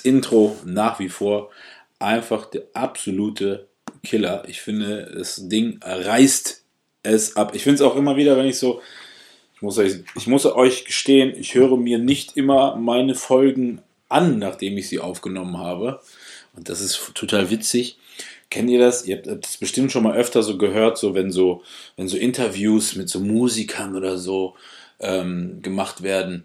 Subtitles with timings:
[0.00, 1.50] Intro nach wie vor
[1.98, 3.68] einfach der absolute
[4.02, 4.44] Killer.
[4.48, 6.64] Ich finde, das Ding reißt
[7.02, 7.54] es ab.
[7.54, 8.80] Ich finde es auch immer wieder, wenn ich so,
[9.54, 14.38] ich muss, euch, ich muss euch gestehen, ich höre mir nicht immer meine Folgen an,
[14.38, 16.00] nachdem ich sie aufgenommen habe.
[16.54, 17.98] Und das ist total witzig.
[18.48, 19.06] Kennt ihr das?
[19.06, 21.62] Ihr habt das bestimmt schon mal öfter so gehört, so wenn so,
[21.96, 24.56] wenn so Interviews mit so Musikern oder so
[24.98, 26.44] ähm, gemacht werden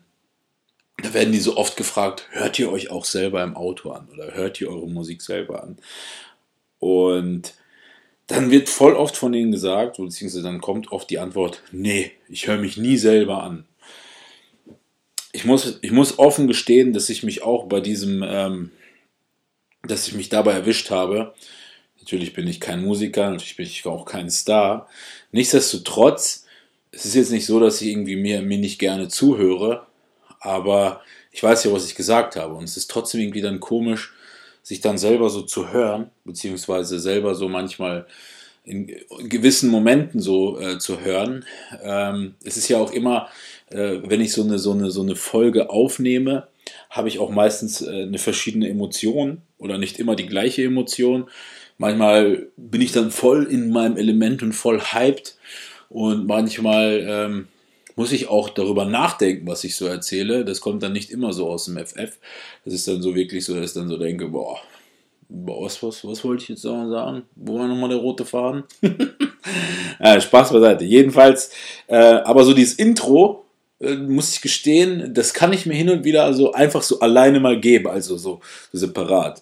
[0.98, 4.34] da werden die so oft gefragt, hört ihr euch auch selber im Auto an oder
[4.34, 5.78] hört ihr eure Musik selber an?
[6.80, 7.54] Und
[8.28, 12.48] dann wird voll oft von denen gesagt, beziehungsweise dann kommt oft die Antwort, nee, ich
[12.48, 13.66] höre mich nie selber an.
[15.32, 18.72] Ich muss, ich muss offen gestehen, dass ich mich auch bei diesem, ähm,
[19.84, 21.34] dass ich mich dabei erwischt habe.
[22.00, 24.88] Natürlich bin ich kein Musiker, natürlich bin ich auch kein Star.
[25.32, 26.46] Nichtsdestotrotz,
[26.92, 29.86] es ist jetzt nicht so, dass ich irgendwie mir, mir nicht gerne zuhöre,
[30.46, 31.02] aber
[31.32, 32.54] ich weiß ja, was ich gesagt habe.
[32.54, 34.14] Und es ist trotzdem irgendwie dann komisch,
[34.64, 38.08] sich dann selber so zu hören, beziehungsweise selber so manchmal
[38.64, 38.92] in
[39.30, 41.46] gewissen Momenten so äh, zu hören.
[41.84, 43.28] Ähm, es ist ja auch immer,
[43.70, 46.48] äh, wenn ich so eine, so, eine, so eine Folge aufnehme,
[46.90, 51.30] habe ich auch meistens äh, eine verschiedene Emotion oder nicht immer die gleiche Emotion.
[51.78, 55.36] Manchmal bin ich dann voll in meinem Element und voll hyped
[55.90, 57.48] und manchmal ähm,
[57.96, 60.46] muss ich auch darüber nachdenken, was ich so erzähle.
[60.46, 62.18] Das kommt dann nicht immer so aus dem FF.
[62.66, 64.60] Das ist dann so wirklich so, dass ich dann so denke, boah,
[65.30, 67.24] was, was, was wollte ich jetzt sagen?
[67.36, 68.64] Wo war nochmal der rote Faden?
[70.00, 70.84] ja, Spaß beiseite.
[70.84, 71.52] Jedenfalls,
[71.88, 73.46] äh, aber so dieses Intro,
[73.80, 77.40] äh, muss ich gestehen, das kann ich mir hin und wieder also einfach so alleine
[77.40, 78.42] mal geben, also so,
[78.72, 79.42] so separat.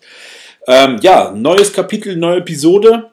[0.68, 3.12] Ähm, ja, neues Kapitel, neue Episode.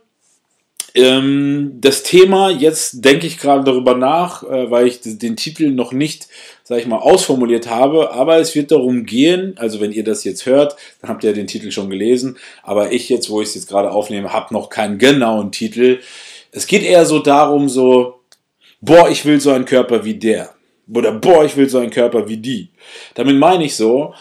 [0.94, 5.92] Ähm, das Thema, jetzt denke ich gerade darüber nach, äh, weil ich den Titel noch
[5.92, 6.28] nicht,
[6.64, 10.46] sag ich mal, ausformuliert habe, aber es wird darum gehen, also wenn ihr das jetzt
[10.46, 13.68] hört, dann habt ihr den Titel schon gelesen, aber ich jetzt, wo ich es jetzt
[13.68, 16.00] gerade aufnehme, habe noch keinen genauen Titel.
[16.50, 18.20] Es geht eher so darum, so,
[18.80, 20.54] boah, ich will so einen Körper wie der.
[20.92, 22.70] Oder boah, ich will so einen Körper wie die.
[23.14, 24.14] Damit meine ich so,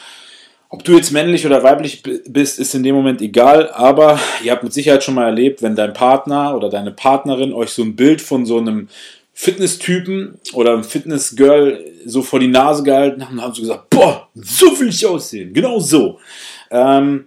[0.69, 4.63] ob du jetzt männlich oder weiblich bist, ist in dem Moment egal, aber ihr habt
[4.63, 8.21] mit Sicherheit schon mal erlebt, wenn dein Partner oder deine Partnerin euch so ein Bild
[8.21, 8.87] von so einem
[9.33, 14.79] Fitnesstypen oder einem Fitnessgirl so vor die Nase gehalten haben, haben sie gesagt, boah, so
[14.79, 16.19] will ich aussehen, genau so.
[16.69, 17.25] Ähm,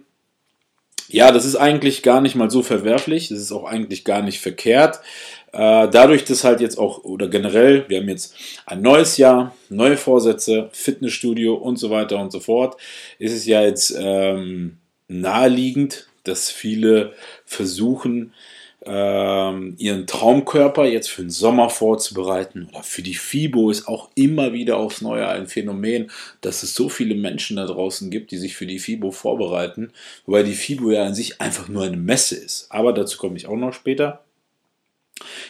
[1.09, 4.39] ja, das ist eigentlich gar nicht mal so verwerflich, das ist auch eigentlich gar nicht
[4.39, 4.99] verkehrt.
[5.53, 9.97] Äh, dadurch, dass halt jetzt auch, oder generell, wir haben jetzt ein neues Jahr, neue
[9.97, 12.75] Vorsätze, Fitnessstudio und so weiter und so fort,
[13.19, 14.77] ist es ja jetzt ähm,
[15.07, 17.13] naheliegend, dass viele
[17.45, 18.33] versuchen,
[18.85, 24.53] ähm, ihren Traumkörper jetzt für den Sommer vorzubereiten oder für die FIBO ist auch immer
[24.53, 26.09] wieder aufs Neue ein Phänomen,
[26.41, 29.91] dass es so viele Menschen da draußen gibt, die sich für die FIBO vorbereiten,
[30.25, 32.67] wobei die FIBO ja an sich einfach nur eine Messe ist.
[32.71, 34.22] Aber dazu komme ich auch noch später.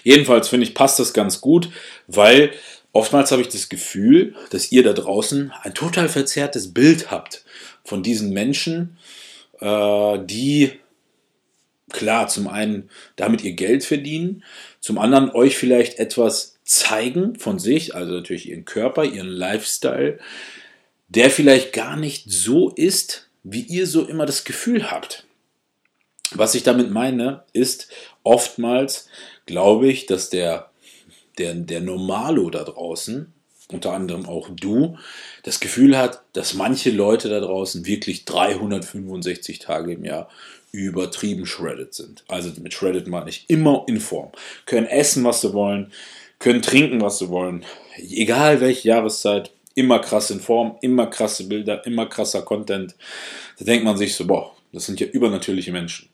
[0.03, 1.69] Jedenfalls finde ich, passt das ganz gut,
[2.07, 2.51] weil
[2.91, 7.43] oftmals habe ich das Gefühl, dass ihr da draußen ein total verzerrtes Bild habt
[7.83, 8.97] von diesen Menschen,
[9.59, 10.71] äh, die
[11.91, 14.43] klar zum einen damit ihr Geld verdienen,
[14.79, 20.19] zum anderen euch vielleicht etwas zeigen von sich, also natürlich ihren Körper, ihren Lifestyle,
[21.07, 25.25] der vielleicht gar nicht so ist, wie ihr so immer das Gefühl habt.
[26.31, 27.89] Was ich damit meine, ist
[28.23, 29.07] oftmals,
[29.45, 30.71] glaube ich, dass der,
[31.37, 33.33] der, der Normalo da draußen,
[33.71, 34.97] unter anderem auch du,
[35.43, 40.29] das Gefühl hat, dass manche Leute da draußen wirklich 365 Tage im Jahr
[40.71, 42.23] übertrieben shredded sind.
[42.27, 44.31] Also mit shredded meine ich immer in Form.
[44.65, 45.91] Können essen, was sie wollen,
[46.39, 47.63] können trinken, was sie wollen.
[47.97, 52.95] Egal welche Jahreszeit, immer krass in Form, immer krasse Bilder, immer krasser Content.
[53.59, 56.09] Da denkt man sich so, boah, das sind ja übernatürliche Menschen.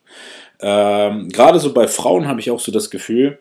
[0.60, 3.40] Ähm, Gerade so bei Frauen habe ich auch so das Gefühl,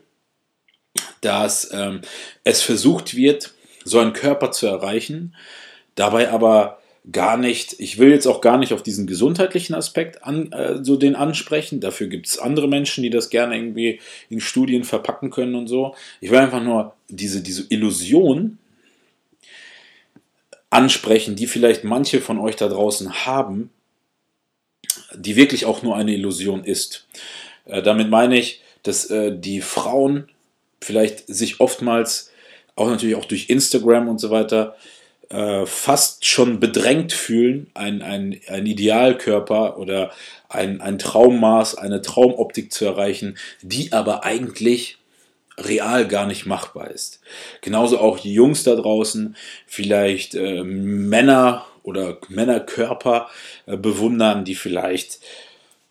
[1.21, 2.01] dass ähm,
[2.45, 3.55] es versucht wird,
[3.85, 5.35] so einen Körper zu erreichen,
[5.95, 6.79] dabei aber
[7.11, 10.97] gar nicht, ich will jetzt auch gar nicht auf diesen gesundheitlichen Aspekt an, äh, so
[10.97, 11.81] den ansprechen.
[11.81, 15.95] Dafür gibt es andere Menschen, die das gerne irgendwie in Studien verpacken können und so.
[16.21, 18.59] Ich will einfach nur diese, diese Illusion
[20.71, 23.71] ansprechen, die vielleicht manche von euch da draußen haben,
[25.15, 27.07] die wirklich auch nur eine Illusion ist.
[27.65, 30.29] Äh, damit meine ich, dass äh, die Frauen
[30.81, 32.31] vielleicht sich oftmals
[32.77, 34.77] auch natürlich auch durch Instagram und so weiter
[35.31, 40.13] äh, fast schon bedrängt fühlen, ein, ein, ein Idealkörper oder
[40.49, 44.99] ein, ein Traummaß, eine Traumoptik zu erreichen, die aber eigentlich
[45.59, 47.21] real gar nicht machbar ist.
[47.61, 53.29] Genauso auch die Jungs da draußen, vielleicht äh, Männer oder Männerkörper
[53.67, 55.21] äh, bewundern, die vielleicht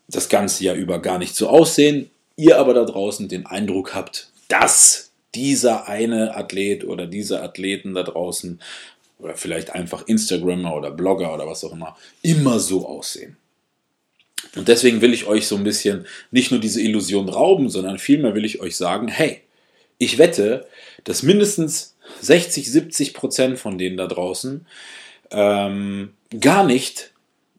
[0.06, 2.10] das ganze Jahr über gar nicht so aussehen.
[2.36, 8.04] Ihr aber da draußen den Eindruck habt, dass dieser eine Athlet oder diese Athleten da
[8.04, 8.60] draußen
[9.18, 13.36] oder vielleicht einfach Instagrammer oder Blogger oder was auch immer immer so aussehen.
[14.54, 18.34] Und deswegen will ich euch so ein bisschen nicht nur diese Illusion rauben, sondern vielmehr
[18.36, 19.42] will ich euch sagen, hey,
[19.98, 20.68] ich wette,
[21.02, 24.64] dass mindestens 60, 70 Prozent von denen da draußen
[25.30, 27.12] ähm, gar nicht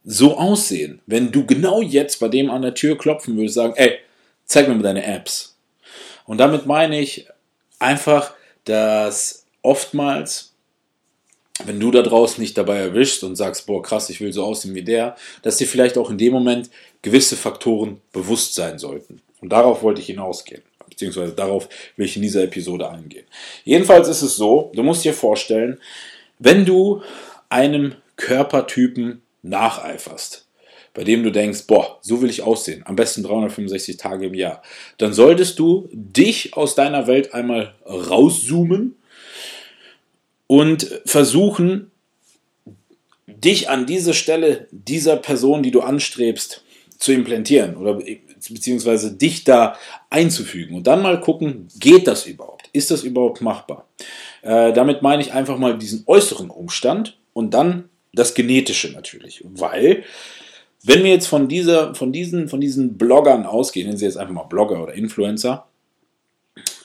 [0.04, 1.02] so aussehen.
[1.06, 4.00] Wenn du genau jetzt bei dem an der Tür klopfen würdest, sagen, ey,
[4.46, 5.58] zeig mir mal deine Apps.
[6.26, 7.28] Und damit meine ich
[7.80, 8.34] einfach,
[8.66, 10.54] dass oftmals,
[11.66, 14.76] wenn du da draußen nicht dabei erwischst und sagst, boah, krass, ich will so aussehen
[14.76, 16.70] wie der, dass dir vielleicht auch in dem Moment
[17.02, 19.22] gewisse Faktoren bewusst sein sollten.
[19.42, 20.62] Und darauf wollte ich hinausgehen.
[20.90, 23.26] Beziehungsweise darauf will ich in dieser Episode eingehen.
[23.64, 25.80] Jedenfalls ist es so, du musst dir vorstellen,
[26.40, 27.02] wenn du
[27.50, 30.48] einem Körpertypen nacheiferst,
[30.94, 34.62] bei dem du denkst, boah, so will ich aussehen, am besten 365 Tage im Jahr,
[34.98, 38.96] dann solltest du dich aus deiner Welt einmal rauszoomen
[40.48, 41.92] und versuchen,
[43.28, 46.64] dich an diese Stelle dieser Person, die du anstrebst,
[46.98, 48.00] zu implantieren oder
[48.50, 49.78] beziehungsweise dich da
[50.10, 52.70] einzufügen und dann mal gucken, geht das überhaupt?
[52.74, 53.88] Ist das überhaupt machbar?
[54.42, 60.04] Äh, damit meine ich einfach mal diesen äußeren Umstand und dann das Genetische natürlich, weil
[60.84, 64.34] wenn wir jetzt von, dieser, von, diesen, von diesen Bloggern ausgehen, nennen sie jetzt einfach
[64.34, 65.68] mal Blogger oder Influencer,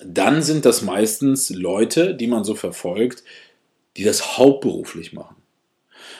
[0.04, 3.24] dann sind das meistens Leute, die man so verfolgt,
[3.96, 5.36] die das hauptberuflich machen.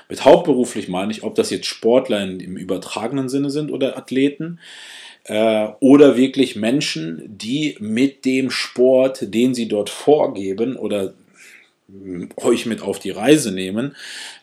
[0.09, 4.59] Mit hauptberuflich meine ich, ob das jetzt Sportler im übertragenen Sinne sind oder Athleten
[5.25, 11.15] äh, oder wirklich Menschen, die mit dem Sport, den sie dort vorgeben oder
[12.37, 13.95] euch mit auf die Reise nehmen,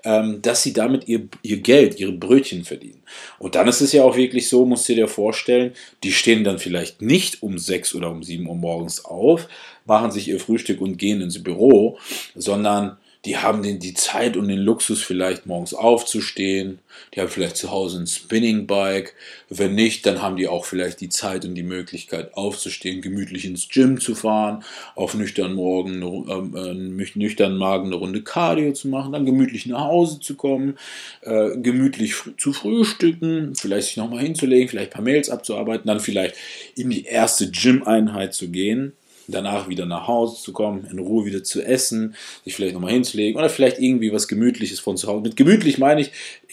[0.04, 3.02] ähm, dass sie damit ihr, ihr Geld, ihre Brötchen verdienen.
[3.40, 5.74] Und dann ist es ja auch wirklich so, musst du dir vorstellen,
[6.04, 9.48] die stehen dann vielleicht nicht um sechs oder um sieben Uhr morgens auf,
[9.86, 11.98] machen sich ihr Frühstück und gehen ins Büro,
[12.36, 16.80] sondern die haben den, die Zeit und den Luxus, vielleicht morgens aufzustehen.
[17.14, 19.14] Die haben vielleicht zu Hause ein Spinning Bike.
[19.48, 23.70] Wenn nicht, dann haben die auch vielleicht die Zeit und die Möglichkeit, aufzustehen, gemütlich ins
[23.70, 24.64] Gym zu fahren,
[24.96, 30.20] auf nüchternen Morgen, äh, nüchternen Magen eine Runde Cardio zu machen, dann gemütlich nach Hause
[30.20, 30.78] zu kommen,
[31.22, 36.00] äh, gemütlich fr zu frühstücken, vielleicht sich nochmal hinzulegen, vielleicht ein paar Mails abzuarbeiten, dann
[36.00, 36.36] vielleicht
[36.76, 38.94] in die erste Gym-Einheit zu gehen
[39.32, 43.40] danach wieder nach Hause zu kommen, in Ruhe wieder zu essen, sich vielleicht nochmal hinzulegen
[43.40, 45.22] oder vielleicht irgendwie was Gemütliches von zu Hause.
[45.22, 46.12] Mit gemütlich meine ich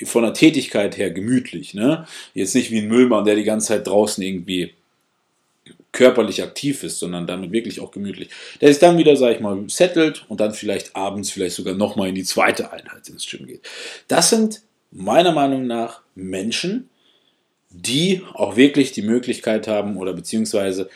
[0.09, 1.75] von der Tätigkeit her gemütlich.
[1.75, 2.07] Ne?
[2.35, 4.75] Jetzt nicht wie ein Müllmann, der die ganze Zeit draußen irgendwie
[5.93, 8.29] körperlich aktiv ist, sondern damit wirklich auch gemütlich.
[8.61, 12.11] Der ist dann wieder, sag ich mal, settelt und dann vielleicht abends vielleicht sogar nochmal
[12.11, 13.63] in die zweite Einheit ins Gym geht.
[14.07, 16.89] Das sind meiner Meinung nach Menschen,
[17.71, 20.89] die auch wirklich die Möglichkeit haben oder beziehungsweise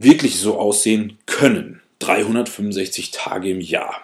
[0.00, 1.80] wirklich so aussehen können.
[2.00, 4.02] 365 Tage im Jahr.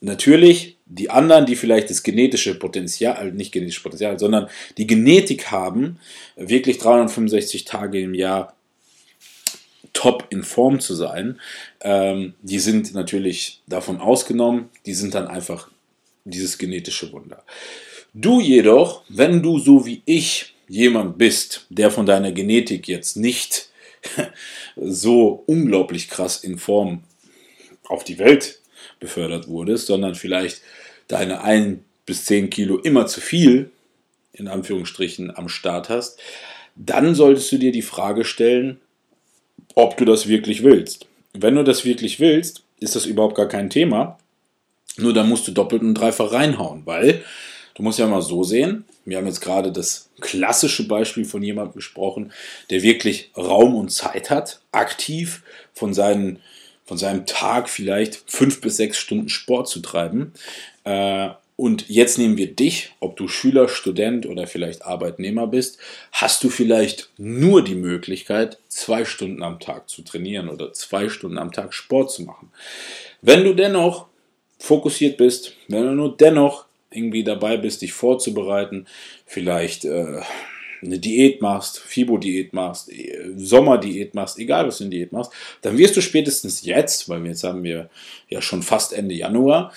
[0.00, 5.98] Natürlich, die anderen, die vielleicht das genetische Potenzial, nicht genetische Potenzial, sondern die Genetik haben,
[6.36, 8.54] wirklich 365 Tage im Jahr
[9.92, 11.40] top in Form zu sein,
[11.80, 15.70] ähm, die sind natürlich davon ausgenommen, die sind dann einfach
[16.24, 17.42] dieses genetische Wunder.
[18.12, 23.70] Du jedoch, wenn du so wie ich jemand bist, der von deiner Genetik jetzt nicht
[24.76, 27.02] so unglaublich krass in Form
[27.88, 28.60] auf die Welt
[29.00, 30.60] befördert wurdest, sondern vielleicht
[31.08, 33.70] deine ein bis zehn Kilo immer zu viel,
[34.32, 36.20] in Anführungsstrichen, am Start hast,
[36.76, 38.80] dann solltest du dir die Frage stellen,
[39.74, 41.06] ob du das wirklich willst.
[41.32, 44.18] Wenn du das wirklich willst, ist das überhaupt gar kein Thema.
[44.98, 47.24] Nur dann musst du doppelt und dreifach reinhauen, weil
[47.76, 51.74] du musst ja mal so sehen, wir haben jetzt gerade das klassische Beispiel von jemandem
[51.74, 52.32] gesprochen,
[52.70, 55.42] der wirklich Raum und Zeit hat, aktiv
[55.72, 56.40] von, seinen,
[56.84, 60.32] von seinem Tag vielleicht fünf bis sechs Stunden Sport zu treiben.
[60.84, 65.78] Äh, und jetzt nehmen wir dich, ob du Schüler, Student oder vielleicht Arbeitnehmer bist,
[66.12, 71.38] hast du vielleicht nur die Möglichkeit, zwei Stunden am Tag zu trainieren oder zwei Stunden
[71.38, 72.52] am Tag Sport zu machen.
[73.22, 74.06] Wenn du dennoch
[74.58, 78.86] fokussiert bist, wenn du nur dennoch irgendwie dabei bist, dich vorzubereiten,
[79.26, 80.20] vielleicht äh,
[80.82, 82.90] eine Diät machst, Fibo-Diät machst,
[83.36, 87.44] Sommerdiät machst, egal was du in Diät machst, dann wirst du spätestens jetzt, weil jetzt
[87.44, 87.90] haben wir
[88.28, 89.72] ja schon fast Ende Januar,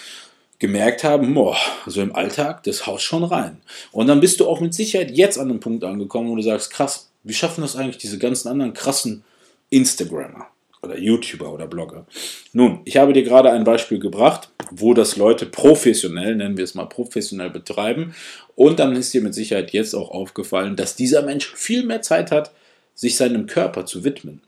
[0.60, 3.62] gemerkt haben, boah, so im Alltag, das haut schon rein.
[3.94, 6.72] Und dann bist du auch mit Sicherheit jetzt an einem Punkt angekommen, wo du sagst,
[6.72, 9.24] krass, wie schaffen das eigentlich diese ganzen anderen krassen
[9.70, 10.48] Instagrammer
[10.82, 12.06] oder YouTuber oder Blogger?
[12.54, 16.76] Nun, ich habe dir gerade ein Beispiel gebracht, wo das Leute professionell, nennen wir es
[16.76, 18.16] mal professionell betreiben.
[18.56, 22.32] Und dann ist dir mit Sicherheit jetzt auch aufgefallen, dass dieser Mensch viel mehr Zeit
[22.32, 22.52] hat,
[22.96, 24.42] sich seinem Körper zu widmen.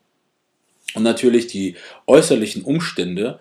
[0.94, 3.40] Und natürlich die äußerlichen Umstände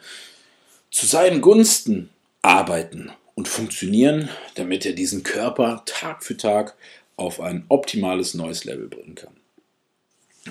[0.91, 2.11] zu seinen Gunsten
[2.43, 6.77] arbeiten und funktionieren, damit er diesen Körper Tag für Tag
[7.17, 9.40] auf ein optimales neues Level bringen kann.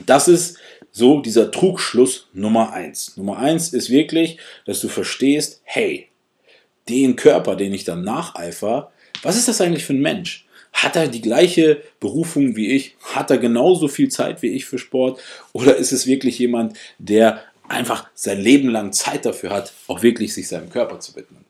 [0.05, 0.57] Das ist
[0.91, 3.17] so dieser Trugschluss Nummer eins.
[3.17, 6.09] Nummer eins ist wirklich, dass du verstehst, hey,
[6.87, 8.91] den Körper, den ich dann nacheifer,
[9.21, 10.45] was ist das eigentlich für ein Mensch?
[10.71, 12.95] Hat er die gleiche Berufung wie ich?
[13.01, 15.19] Hat er genauso viel Zeit wie ich für Sport?
[15.51, 20.33] Oder ist es wirklich jemand, der einfach sein Leben lang Zeit dafür hat, auch wirklich
[20.33, 21.45] sich seinem Körper zu widmen?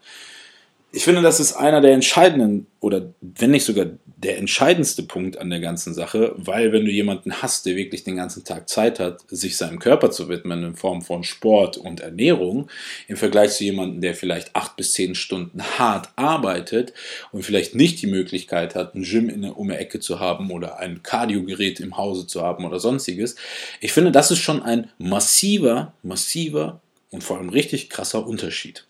[0.91, 5.49] Ich finde, das ist einer der entscheidenden oder wenn nicht sogar der entscheidendste Punkt an
[5.49, 9.21] der ganzen Sache, weil wenn du jemanden hast, der wirklich den ganzen Tag Zeit hat,
[9.29, 12.69] sich seinem Körper zu widmen in Form von Sport und Ernährung,
[13.07, 16.93] im Vergleich zu jemandem, der vielleicht acht bis zehn Stunden hart arbeitet
[17.31, 20.49] und vielleicht nicht die Möglichkeit hat, ein Gym in der, um die Ecke zu haben
[20.51, 23.35] oder ein Kardiogerät im Hause zu haben oder sonstiges.
[23.79, 26.81] Ich finde, das ist schon ein massiver, massiver
[27.11, 28.88] und vor allem richtig krasser Unterschied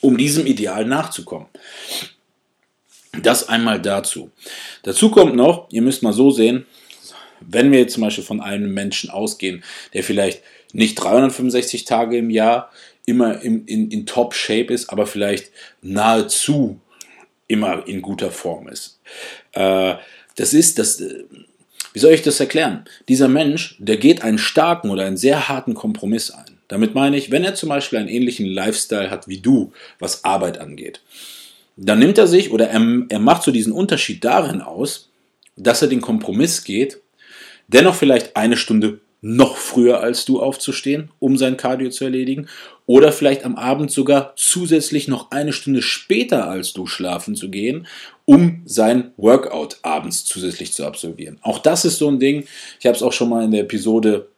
[0.00, 1.48] um diesem Ideal nachzukommen.
[3.22, 4.30] Das einmal dazu.
[4.82, 6.66] Dazu kommt noch, ihr müsst mal so sehen,
[7.40, 12.30] wenn wir jetzt zum Beispiel von einem Menschen ausgehen, der vielleicht nicht 365 Tage im
[12.30, 12.70] Jahr
[13.06, 15.50] immer in, in, in Top-Shape ist, aber vielleicht
[15.80, 16.80] nahezu
[17.46, 19.00] immer in guter Form ist.
[19.52, 19.94] Äh,
[20.34, 21.00] das ist das.
[21.00, 21.24] Äh,
[21.92, 22.84] wie soll ich das erklären?
[23.08, 26.55] Dieser Mensch, der geht einen starken oder einen sehr harten Kompromiss ein.
[26.68, 30.58] Damit meine ich, wenn er zum Beispiel einen ähnlichen Lifestyle hat wie du, was Arbeit
[30.58, 31.00] angeht,
[31.76, 35.10] dann nimmt er sich oder er, er macht so diesen Unterschied darin aus,
[35.56, 37.00] dass er den Kompromiss geht,
[37.68, 42.48] dennoch vielleicht eine Stunde noch früher als du aufzustehen, um sein Cardio zu erledigen,
[42.86, 47.88] oder vielleicht am Abend sogar zusätzlich noch eine Stunde später als du schlafen zu gehen,
[48.24, 51.38] um sein Workout abends zusätzlich zu absolvieren.
[51.42, 52.46] Auch das ist so ein Ding.
[52.78, 54.28] Ich habe es auch schon mal in der Episode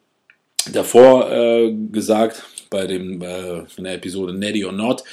[0.73, 5.05] davor äh, gesagt, bei dem, äh, in der Episode Neddy or Not,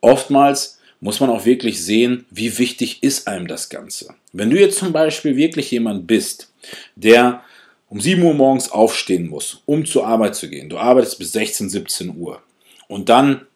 [0.00, 4.14] oftmals muss man auch wirklich sehen, wie wichtig ist einem das Ganze.
[4.32, 6.52] Wenn du jetzt zum Beispiel wirklich jemand bist,
[6.94, 7.42] der
[7.88, 11.70] um 7 Uhr morgens aufstehen muss, um zur Arbeit zu gehen, du arbeitest bis 16,
[11.70, 12.42] 17 Uhr
[12.86, 13.46] und dann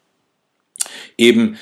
[1.19, 1.59] eben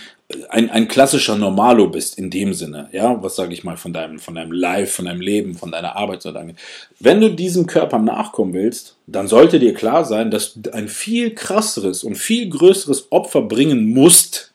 [0.49, 4.19] ein, ein klassischer Normalo bist in dem Sinne, ja, was sage ich mal von deinem,
[4.19, 6.55] von deinem Life, von deinem Leben, von deiner Arbeit so lange.
[6.99, 11.35] Wenn du diesem Körper nachkommen willst, dann sollte dir klar sein, dass du ein viel
[11.35, 14.52] krasseres und viel größeres Opfer bringen musst,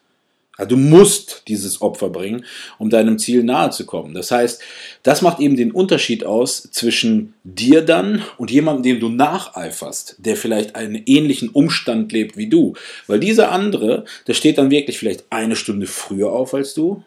[0.57, 2.43] also du musst dieses Opfer bringen,
[2.79, 4.15] um deinem Ziel nahe zu kommen.
[4.15, 4.61] Das heißt,
[5.03, 10.35] das macht eben den Unterschied aus zwischen dir dann und jemandem, dem du nacheiferst, der
[10.35, 12.73] vielleicht einen ähnlichen Umstand lebt wie du.
[13.05, 17.03] Weil dieser andere, der steht dann wirklich vielleicht eine Stunde früher auf als du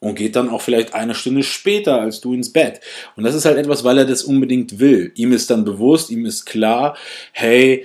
[0.00, 2.80] und geht dann auch vielleicht eine Stunde später als du ins Bett.
[3.16, 5.12] Und das ist halt etwas, weil er das unbedingt will.
[5.14, 6.96] Ihm ist dann bewusst, ihm ist klar,
[7.32, 7.84] hey,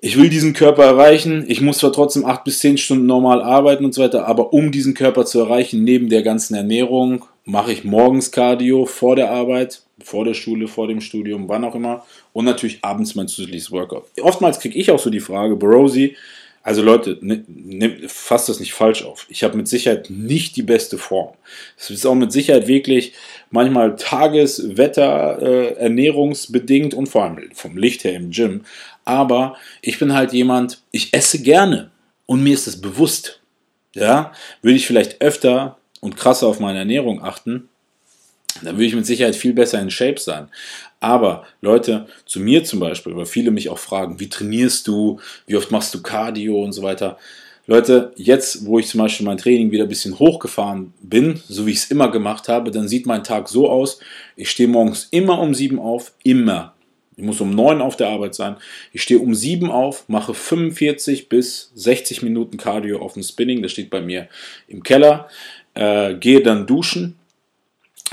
[0.00, 3.84] ich will diesen Körper erreichen, ich muss zwar trotzdem acht bis zehn Stunden normal arbeiten
[3.84, 7.82] und so weiter, aber um diesen Körper zu erreichen, neben der ganzen Ernährung, mache ich
[7.82, 12.44] morgens Cardio vor der Arbeit, vor der Schule, vor dem Studium, wann auch immer und
[12.44, 14.04] natürlich abends mein zusätzliches Workout.
[14.20, 16.14] Oftmals kriege ich auch so die Frage, Brosi,
[16.62, 19.26] also Leute, ne, ne, fasst das nicht falsch auf.
[19.30, 21.32] Ich habe mit Sicherheit nicht die beste Form.
[21.78, 23.14] Es ist auch mit Sicherheit wirklich
[23.50, 28.64] manchmal Tages-, Wetter-, äh, ernährungsbedingt und vor allem vom Licht her im Gym.
[29.08, 31.90] Aber ich bin halt jemand, ich esse gerne
[32.26, 33.40] und mir ist es bewusst.
[33.94, 37.70] Ja, würde ich vielleicht öfter und krasser auf meine Ernährung achten,
[38.60, 40.48] dann würde ich mit Sicherheit viel besser in Shape sein.
[41.00, 45.56] Aber Leute, zu mir zum Beispiel, weil viele mich auch fragen, wie trainierst du, wie
[45.56, 47.16] oft machst du Cardio und so weiter.
[47.66, 51.70] Leute, jetzt, wo ich zum Beispiel mein Training wieder ein bisschen hochgefahren bin, so wie
[51.70, 54.00] ich es immer gemacht habe, dann sieht mein Tag so aus,
[54.36, 56.74] ich stehe morgens immer um sieben auf, immer.
[57.18, 58.56] Ich muss um 9 auf der Arbeit sein.
[58.92, 63.60] Ich stehe um 7 auf, mache 45 bis 60 Minuten Cardio auf dem Spinning.
[63.60, 64.28] Das steht bei mir
[64.68, 65.28] im Keller.
[65.74, 67.18] Äh, gehe dann duschen,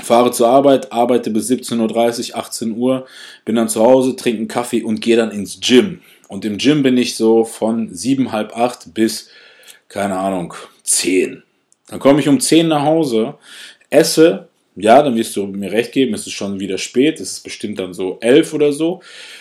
[0.02, 3.06] fahre zur Arbeit, arbeite bis 17.30 Uhr, 18 Uhr,
[3.44, 6.00] bin dann zu Hause, trinke einen Kaffee und gehe dann ins Gym.
[6.26, 9.28] Und im Gym bin ich so von 7, halb 8 bis,
[9.88, 11.44] keine Ahnung, 10.
[11.86, 13.34] Dann komme ich um 10 nach Hause,
[13.88, 17.44] esse Ja, dann wirst du mir recht geben, es ist schon wieder spät, es ist
[17.44, 19.00] bestimmt dann so elf oder so.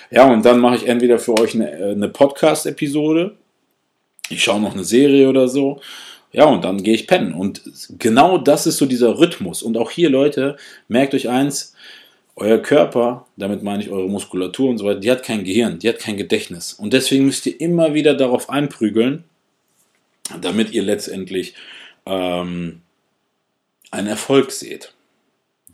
[0.09, 3.35] Ja, und dann mache ich entweder für euch eine, äh, eine Podcast-Episode,
[4.29, 5.81] ich schaue noch eine Serie oder so.
[6.31, 7.33] Ja, und dann gehe ich pennen.
[7.33, 7.61] Und
[7.97, 9.63] genau das ist so dieser Rhythmus.
[9.63, 11.75] Und auch hier, Leute, merkt euch eins,
[12.35, 15.87] euer Körper, damit meine ich eure Muskulatur und so weiter, die hat kein Gehirn, die
[15.87, 16.73] hat kein Gedächtnis.
[16.73, 19.23] Und deswegen müsst ihr immer wieder darauf einprügeln,
[20.41, 21.55] damit ihr letztendlich
[22.05, 22.81] ähm,
[23.91, 24.94] einen Erfolg seht.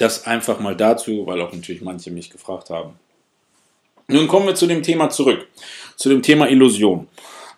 [0.01, 2.93] Das einfach mal dazu, weil auch natürlich manche mich gefragt haben.
[4.07, 5.47] Nun kommen wir zu dem Thema zurück,
[5.95, 7.07] zu dem Thema Illusion.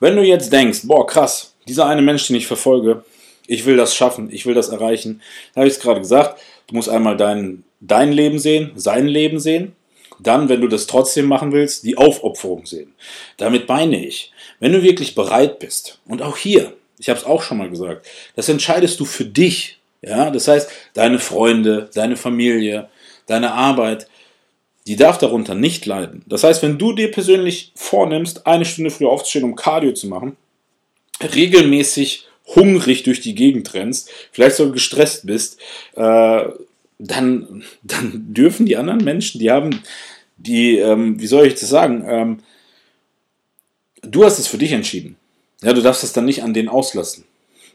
[0.02, 3.06] Wenn du jetzt denkst, boah, krass, dieser eine Mensch, den ich verfolge,
[3.48, 5.22] ich will das schaffen, ich will das erreichen,
[5.54, 9.40] da habe ich es gerade gesagt, du musst einmal dein, dein Leben sehen, sein Leben
[9.40, 9.74] sehen,
[10.20, 12.94] dann, wenn du das trotzdem machen willst, die Aufopferung sehen.
[13.38, 17.42] Damit meine ich, wenn du wirklich bereit bist, und auch hier, ich habe es auch
[17.42, 19.80] schon mal gesagt, das entscheidest du für dich.
[20.04, 22.90] Ja, das heißt, deine Freunde, deine Familie,
[23.26, 24.08] deine Arbeit,
[24.86, 26.24] die darf darunter nicht leiden.
[26.28, 30.36] Das heißt, wenn du dir persönlich vornimmst, eine Stunde früher aufzustehen, um Cardio zu machen,
[31.22, 35.58] regelmäßig hungrig durch die Gegend rennst, vielleicht sogar gestresst bist,
[35.96, 36.44] äh,
[37.00, 39.84] dann, dann dürfen die anderen Menschen, die haben,
[40.36, 42.40] die, ähm, wie soll ich das sagen, ähm,
[44.02, 45.16] du hast es für dich entschieden.
[45.62, 47.24] Ja, du darfst es dann nicht an denen auslassen.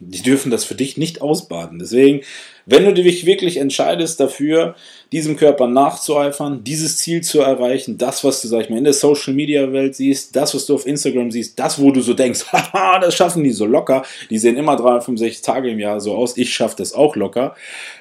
[0.01, 1.79] Die dürfen das für dich nicht ausbaden.
[1.79, 2.23] Deswegen,
[2.67, 4.77] wenn du dich wirklich entscheidest dafür,
[5.11, 8.93] diesem Körper nachzueifern, dieses Ziel zu erreichen, das, was du, sag ich mal, in der
[8.93, 12.45] Social Media Welt siehst, das, was du auf Instagram siehst, das, wo du so denkst,
[12.53, 16.37] haha, das schaffen die so locker, die sehen immer 365 Tage im Jahr so aus,
[16.37, 17.57] ich schaffe das auch locker.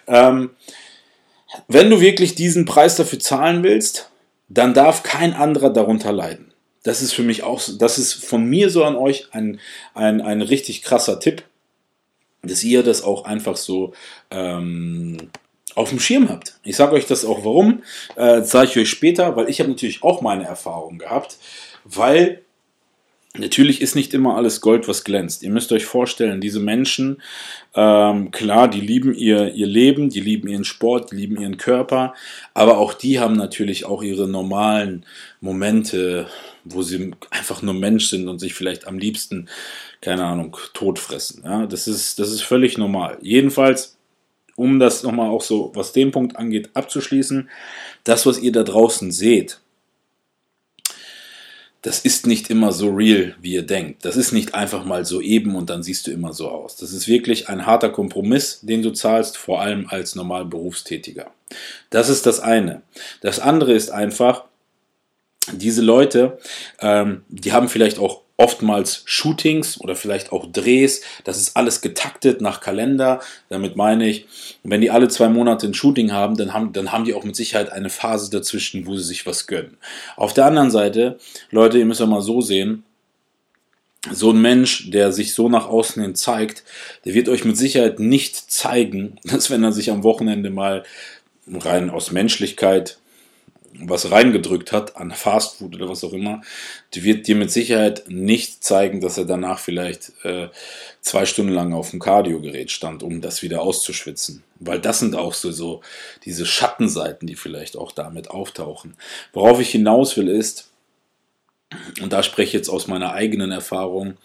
[0.08, 0.52] Ähm,
[1.68, 4.12] wenn du wirklich diesen Preis dafür zahlen willst,
[4.50, 6.54] dann darf kein anderer darunter leiden.
[6.84, 9.60] Das ist für mich auch, das ist von mir so an euch ein,
[9.94, 11.44] ein, ein richtig krasser Tipp
[12.44, 13.94] dass ihr das auch einfach so
[14.32, 15.18] ähm,
[15.76, 16.60] auf dem Schirm habt.
[16.64, 17.84] Ich sage euch das auch warum,
[18.16, 21.38] äh, zeige ich euch später, weil ich habe natürlich auch meine Erfahrungen gehabt,
[21.84, 22.42] weil
[23.38, 25.44] Natürlich ist nicht immer alles Gold, was glänzt.
[25.44, 27.22] Ihr müsst euch vorstellen, diese Menschen,
[27.76, 32.14] ähm, klar, die lieben ihr, ihr Leben, die lieben ihren Sport, die lieben ihren Körper,
[32.54, 35.06] aber auch die haben natürlich auch ihre normalen
[35.42, 36.28] Momente,
[36.64, 39.48] wo sie einfach nur Mensch sind und sich vielleicht am liebsten
[40.02, 41.44] keine Ahnung, tot fressen.
[41.44, 43.18] Ja, das ist, das ist völlig normal.
[43.22, 43.98] Jedenfalls,
[44.56, 47.50] um das nochmal auch so, was den Punkt angeht, abzuschließen,
[48.04, 49.60] das, was ihr da draußen seht,
[51.82, 54.04] das ist nicht immer so real, wie ihr denkt.
[54.04, 56.76] Das ist nicht einfach mal so eben und dann siehst du immer so aus.
[56.76, 61.32] Das ist wirklich ein harter Kompromiss, den du zahlst, vor allem als normal Berufstätiger.
[61.90, 62.82] Das ist das eine.
[63.22, 64.46] Das andere ist einfach,
[65.54, 66.40] diese Leute,
[66.80, 71.02] ähm, die haben vielleicht auch oftmals Shootings oder vielleicht auch Drehs.
[71.24, 73.20] Das ist alles getaktet nach Kalender.
[73.50, 74.28] Damit meine ich,
[74.64, 77.36] wenn die alle zwei Monate ein Shooting haben, dann haben, dann haben die auch mit
[77.36, 79.78] Sicherheit eine Phase dazwischen, wo sie sich was gönnen.
[80.16, 81.18] Auf der anderen Seite,
[81.50, 82.84] Leute, ihr müsst ja mal so sehen,
[84.12, 86.64] so ein Mensch, der sich so nach außen hin zeigt,
[87.06, 90.84] der wird euch mit Sicherheit nicht zeigen, dass wenn er sich am Wochenende mal
[91.48, 93.00] rein aus Menschlichkeit
[93.80, 96.42] was reingedrückt hat an Fastfood oder was auch immer,
[96.94, 100.50] die wird dir mit Sicherheit nicht zeigen, dass er danach vielleicht äh,
[101.02, 104.44] zwei Stunden lang auf dem Kardiogerät stand, um das wieder auszuschwitzen.
[104.60, 105.82] Weil das sind auch so, so
[106.26, 108.96] diese Schattenseiten, die vielleicht auch damit auftauchen.
[109.34, 110.72] Worauf ich hinaus will ist,
[112.02, 114.18] und da spreche ich jetzt aus meiner eigenen Erfahrung,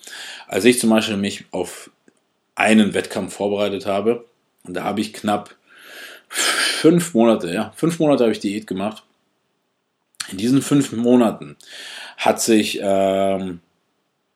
[0.46, 1.90] als ich zum Beispiel mich auf
[2.54, 4.24] einen Wettkampf vorbereitet habe,
[4.64, 5.56] und da habe ich knapp
[6.28, 9.02] fünf Monate, ja, fünf Monate habe ich Diät gemacht
[10.30, 11.56] in diesen fünf Monaten
[12.16, 13.60] hat sich ähm,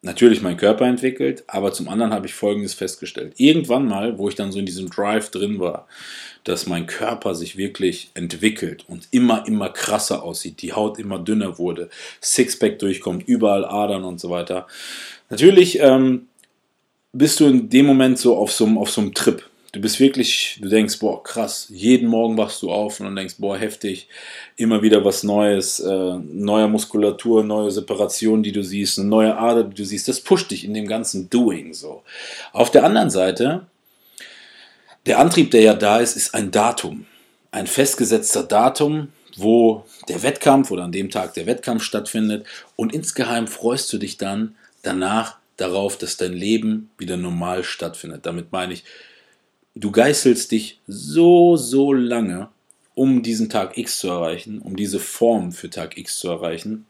[0.02, 3.34] natürlich mein Körper entwickelt, aber zum anderen habe ich Folgendes festgestellt.
[3.36, 5.86] Irgendwann mal, wo ich dann so in diesem Drive drin war,
[6.44, 11.58] dass mein Körper sich wirklich entwickelt und immer, immer krasser aussieht, die Haut immer dünner
[11.58, 11.90] wurde,
[12.22, 14.66] Sixpack durchkommt, überall Adern und so weiter.
[15.28, 16.28] Natürlich ähm,
[17.12, 19.42] bist du in dem Moment so auf so, auf so einem Trip.
[19.76, 23.58] Du bist wirklich, du denkst, boah, krass, jeden Morgen wachst du auf und denkst, boah,
[23.58, 24.08] heftig,
[24.56, 29.64] immer wieder was Neues, äh, neue Muskulatur, neue Separation, die du siehst, eine neue Ader,
[29.64, 32.02] die du siehst, das pusht dich in dem ganzen Doing so.
[32.54, 33.66] Auf der anderen Seite,
[35.04, 37.04] der Antrieb, der ja da ist, ist ein Datum.
[37.50, 43.46] Ein festgesetzter Datum, wo der Wettkampf oder an dem Tag der Wettkampf stattfindet und insgeheim
[43.46, 48.24] freust du dich dann danach darauf, dass dein Leben wieder normal stattfindet.
[48.24, 48.82] Damit meine ich,
[49.76, 52.48] du geißelst dich so, so lange,
[52.94, 56.86] um diesen Tag X zu erreichen, um diese Form für Tag X zu erreichen.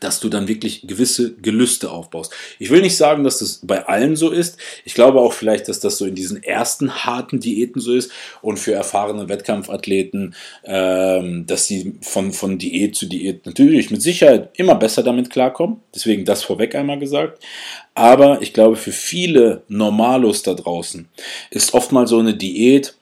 [0.00, 2.32] Dass du dann wirklich gewisse Gelüste aufbaust.
[2.58, 4.56] Ich will nicht sagen, dass das bei allen so ist.
[4.84, 8.58] Ich glaube auch vielleicht, dass das so in diesen ersten harten Diäten so ist und
[8.58, 14.76] für erfahrene Wettkampfathleten, ähm, dass sie von, von Diät zu Diät natürlich mit Sicherheit immer
[14.76, 15.80] besser damit klarkommen.
[15.94, 17.42] Deswegen das vorweg einmal gesagt.
[17.94, 21.08] Aber ich glaube, für viele Normalos da draußen
[21.50, 22.94] ist oftmals so eine Diät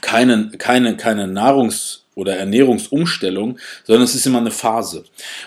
[0.00, 5.04] keine, keine, keine Nahrungs- oder Ernährungsumstellung, sondern es ist immer eine Phase.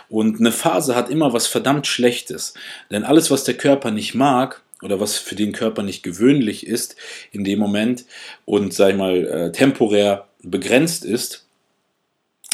[0.09, 2.53] Und eine Phase hat immer was verdammt Schlechtes.
[2.89, 6.95] Denn alles, was der Körper nicht mag, oder was für den Körper nicht gewöhnlich ist
[7.31, 8.05] in dem Moment
[8.45, 11.45] und, sag ich mal, äh, temporär begrenzt ist,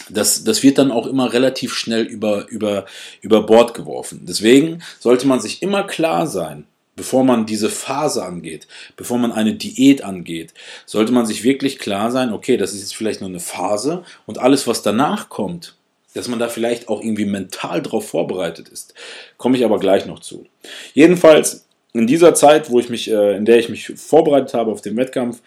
[0.09, 2.85] das, das wird dann auch immer relativ schnell über, über,
[3.21, 4.21] über Bord geworfen.
[4.27, 6.65] Deswegen sollte man sich immer klar sein,
[6.99, 10.53] bevor man diese Phase angeht, bevor man eine Diät angeht,
[10.85, 14.37] sollte man sich wirklich klar sein, okay, das ist jetzt vielleicht nur eine Phase und
[14.37, 15.75] alles, was danach kommt,
[16.13, 18.95] dass man da vielleicht auch irgendwie mental drauf vorbereitet ist.
[19.37, 20.45] Komme ich aber gleich noch zu.
[20.93, 24.81] Jedenfalls in dieser Zeit, wo ich mich, äh, in der ich mich vorbereitet habe auf
[24.81, 25.39] den Wettkampf,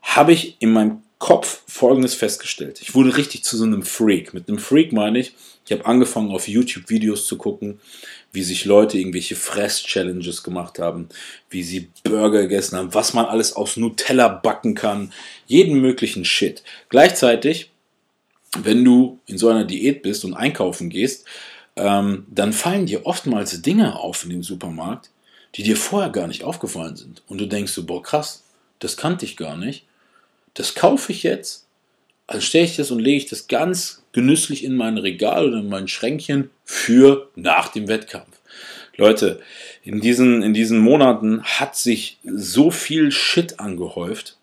[0.00, 2.80] habe ich in meinem Kopf Folgendes festgestellt.
[2.82, 4.32] Ich wurde richtig zu so einem Freak.
[4.32, 5.34] Mit einem Freak meine ich,
[5.66, 7.80] ich habe angefangen auf YouTube Videos zu gucken,
[8.34, 11.08] wie sich Leute irgendwelche Fress-Challenges gemacht haben,
[11.48, 15.12] wie sie Burger gegessen haben, was man alles aus Nutella backen kann,
[15.46, 16.62] jeden möglichen Shit.
[16.88, 17.70] Gleichzeitig,
[18.58, 21.26] wenn du in so einer Diät bist und einkaufen gehst,
[21.76, 25.10] ähm, dann fallen dir oftmals Dinge auf in dem Supermarkt,
[25.54, 27.22] die dir vorher gar nicht aufgefallen sind.
[27.26, 28.42] Und du denkst so, boah, krass,
[28.80, 29.86] das kannte ich gar nicht.
[30.54, 31.63] Das kaufe ich jetzt,
[32.26, 35.68] also stelle ich das und lege ich das ganz genüsslich in mein Regal oder in
[35.68, 38.40] mein Schränkchen für nach dem Wettkampf.
[38.96, 39.40] Leute,
[39.82, 44.38] in diesen, in diesen Monaten hat sich so viel Shit angehäuft.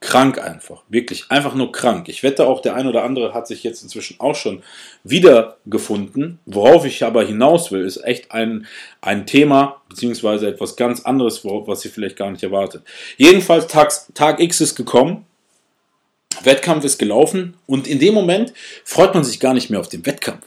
[0.00, 0.84] Krank einfach.
[0.88, 2.08] Wirklich einfach nur krank.
[2.08, 4.62] Ich wette auch, der ein oder andere hat sich jetzt inzwischen auch schon
[5.02, 6.38] wiedergefunden.
[6.44, 8.66] Worauf ich aber hinaus will, ist echt ein,
[9.00, 12.82] ein Thema, beziehungsweise etwas ganz anderes, was ihr vielleicht gar nicht erwartet.
[13.16, 15.24] Jedenfalls, Tag, Tag X ist gekommen.
[16.44, 18.52] Wettkampf ist gelaufen und in dem Moment
[18.84, 20.44] freut man sich gar nicht mehr auf den Wettkampf,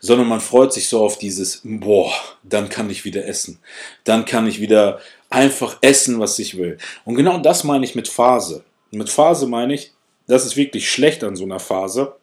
[0.00, 3.58] sondern man freut sich so auf dieses, boah, dann kann ich wieder essen.
[4.04, 5.00] Dann kann ich wieder
[5.30, 6.78] einfach essen, was ich will.
[7.04, 8.64] Und genau das meine ich mit Phase.
[8.90, 9.92] Mit Phase meine ich,
[10.26, 12.14] das ist wirklich schlecht an so einer Phase.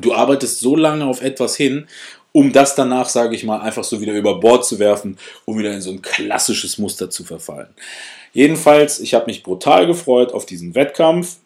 [0.00, 1.86] Du arbeitest so lange auf etwas hin,
[2.32, 5.72] um das danach, sage ich mal, einfach so wieder über Bord zu werfen, um wieder
[5.72, 7.68] in so ein klassisches Muster zu verfallen.
[8.32, 11.36] Jedenfalls, ich habe mich brutal gefreut auf diesen Wettkampf.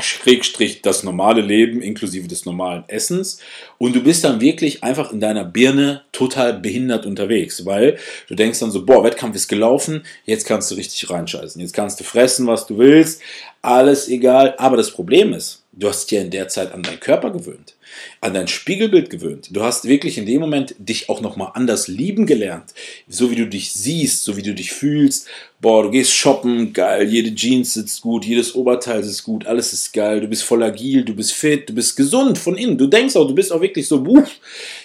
[0.00, 3.38] Schrägstrich das normale Leben inklusive des normalen Essens.
[3.78, 8.58] Und du bist dann wirklich einfach in deiner Birne total behindert unterwegs, weil du denkst
[8.58, 12.46] dann so, boah, Wettkampf ist gelaufen, jetzt kannst du richtig reinscheißen, jetzt kannst du fressen,
[12.46, 13.20] was du willst,
[13.62, 17.30] alles egal, aber das Problem ist, du hast ja in der Zeit an deinen Körper
[17.30, 17.73] gewöhnt
[18.20, 19.48] an dein Spiegelbild gewöhnt.
[19.52, 22.74] Du hast wirklich in dem Moment dich auch nochmal anders lieben gelernt.
[23.08, 25.28] So wie du dich siehst, so wie du dich fühlst.
[25.60, 29.94] Boah, du gehst shoppen, geil, jede Jeans sitzt gut, jedes Oberteil sitzt gut, alles ist
[29.94, 32.76] geil, du bist voll agil, du bist fit, du bist gesund von innen.
[32.76, 34.22] Du denkst auch, du bist auch wirklich so, buh.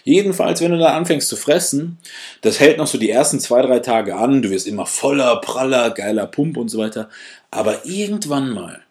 [0.05, 1.97] Jedenfalls, wenn du da anfängst zu fressen,
[2.41, 5.91] das hält noch so die ersten zwei, drei Tage an, du wirst immer voller, praller,
[5.91, 7.09] geiler Pump und so weiter.
[7.51, 8.81] Aber irgendwann mal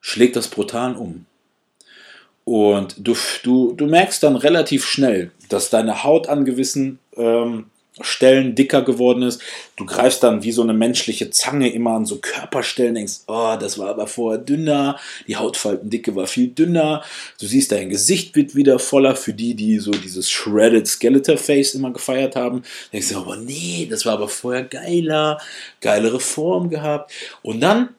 [0.00, 1.26] schlägt das brutal um.
[2.50, 7.66] Und du, du, du merkst dann relativ schnell, dass deine Haut an gewissen ähm,
[8.00, 9.40] Stellen dicker geworden ist.
[9.76, 13.78] Du greifst dann wie so eine menschliche Zange immer an so Körperstellen, denkst, oh, das
[13.78, 17.04] war aber vorher dünner, die Hautfaltendicke war viel dünner.
[17.38, 21.76] Du siehst, dein Gesicht wird wieder voller für die, die so dieses Shredded Skeletor Face
[21.76, 22.64] immer gefeiert haben.
[22.92, 25.40] Denkst du, aber nee, das war aber vorher geiler,
[25.80, 27.12] geilere Form gehabt.
[27.42, 27.90] Und dann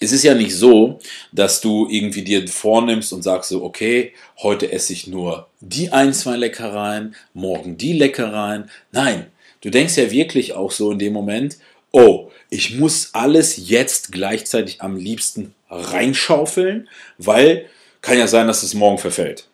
[0.00, 0.98] es ist ja nicht so,
[1.32, 6.12] dass du irgendwie dir vornimmst und sagst so, okay, heute esse ich nur die ein,
[6.12, 8.70] zwei Leckereien, morgen die Leckereien.
[8.92, 9.26] Nein,
[9.62, 11.56] du denkst ja wirklich auch so in dem Moment,
[11.92, 17.66] oh, ich muss alles jetzt gleichzeitig am liebsten reinschaufeln, weil
[18.02, 19.48] kann ja sein, dass es morgen verfällt.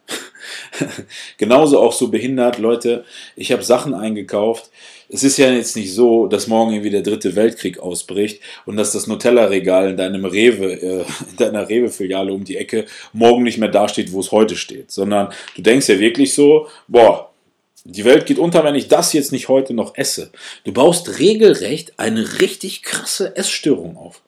[1.39, 4.71] Genauso auch so behindert, Leute, ich habe Sachen eingekauft,
[5.13, 8.93] es ist ja jetzt nicht so, dass morgen irgendwie der dritte Weltkrieg ausbricht und dass
[8.93, 13.69] das Nutella-Regal in deinem Rewe, äh, in deiner Rewe-Filiale um die Ecke morgen nicht mehr
[13.69, 17.31] dasteht, wo es heute steht, sondern du denkst ja wirklich so, boah,
[17.85, 20.31] die Welt geht unter, wenn ich das jetzt nicht heute noch esse.
[20.65, 24.23] Du baust regelrecht eine richtig krasse Essstörung auf.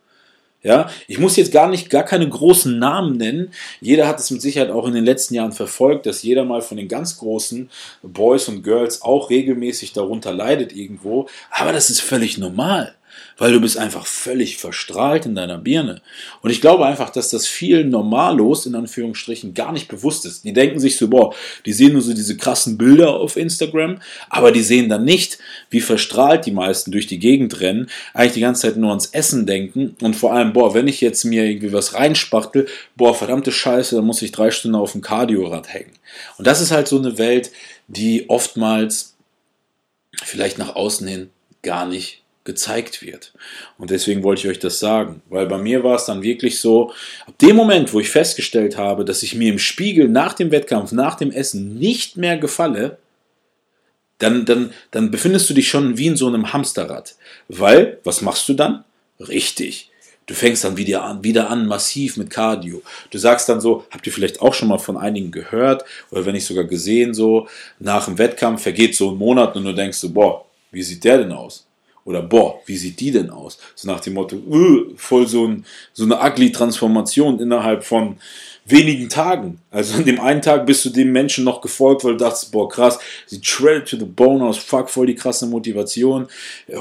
[0.64, 3.50] Ja, ich muss jetzt gar nicht, gar keine großen Namen nennen.
[3.82, 6.78] Jeder hat es mit Sicherheit auch in den letzten Jahren verfolgt, dass jeder mal von
[6.78, 7.68] den ganz großen
[8.02, 11.28] Boys und Girls auch regelmäßig darunter leidet irgendwo.
[11.50, 12.94] Aber das ist völlig normal.
[13.36, 16.00] Weil du bist einfach völlig verstrahlt in deiner Birne.
[16.42, 20.44] Und ich glaube einfach, dass das vielen Normalos in Anführungsstrichen gar nicht bewusst ist.
[20.44, 21.34] Die denken sich so, boah,
[21.66, 23.98] die sehen nur so diese krassen Bilder auf Instagram,
[24.28, 25.38] aber die sehen dann nicht,
[25.70, 29.46] wie verstrahlt die meisten durch die Gegend rennen, eigentlich die ganze Zeit nur ans Essen
[29.46, 33.96] denken und vor allem, boah, wenn ich jetzt mir irgendwie was reinspachtel, boah, verdammte Scheiße,
[33.96, 35.92] dann muss ich drei Stunden auf dem Cardiorad hängen.
[36.38, 37.50] Und das ist halt so eine Welt,
[37.88, 39.14] die oftmals
[40.22, 41.30] vielleicht nach außen hin
[41.62, 43.32] gar nicht gezeigt wird.
[43.78, 46.92] Und deswegen wollte ich euch das sagen, weil bei mir war es dann wirklich so,
[47.26, 50.92] ab dem Moment, wo ich festgestellt habe, dass ich mir im Spiegel nach dem Wettkampf,
[50.92, 52.98] nach dem Essen nicht mehr gefalle,
[54.18, 57.16] dann, dann, dann befindest du dich schon wie in so einem Hamsterrad.
[57.48, 58.84] Weil, was machst du dann?
[59.18, 59.90] Richtig.
[60.26, 62.82] Du fängst dann wieder an, wieder an, massiv mit Cardio.
[63.10, 66.34] Du sagst dann so, habt ihr vielleicht auch schon mal von einigen gehört oder wenn
[66.34, 67.46] nicht sogar gesehen, so
[67.78, 71.18] nach dem Wettkampf vergeht so ein Monat und du denkst so, boah, wie sieht der
[71.18, 71.66] denn aus?
[72.04, 73.58] Oder boah, wie sieht die denn aus?
[73.74, 78.16] So nach dem Motto, uh, voll so, ein, so eine ugly Transformation innerhalb von
[78.66, 79.58] wenigen Tagen.
[79.70, 82.68] Also an dem einen Tag bist du dem Menschen noch gefolgt, weil du dachtest, boah,
[82.68, 86.28] krass, sie shredded to the bone aus, fuck, voll die krasse Motivation,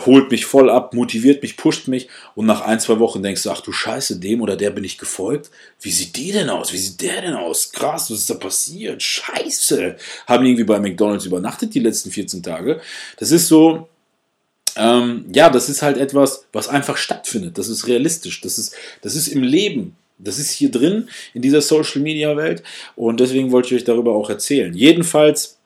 [0.05, 3.51] holt mich voll ab, motiviert mich, pusht mich und nach ein, zwei Wochen denkst du,
[3.51, 5.51] ach du Scheiße, dem oder der bin ich gefolgt?
[5.81, 6.71] Wie sieht die denn aus?
[6.71, 7.71] Wie sieht der denn aus?
[7.71, 9.03] Krass, was ist da passiert?
[9.03, 9.97] Scheiße.
[10.27, 12.79] Haben irgendwie bei McDonalds übernachtet die letzten 14 Tage.
[13.17, 13.89] Das ist so,
[14.75, 17.57] ähm, ja, das ist halt etwas, was einfach stattfindet.
[17.57, 18.41] Das ist realistisch.
[18.41, 19.95] Das ist, das ist im Leben.
[20.17, 22.63] Das ist hier drin in dieser Social Media Welt
[22.95, 24.73] und deswegen wollte ich euch darüber auch erzählen.
[24.73, 25.59] Jedenfalls,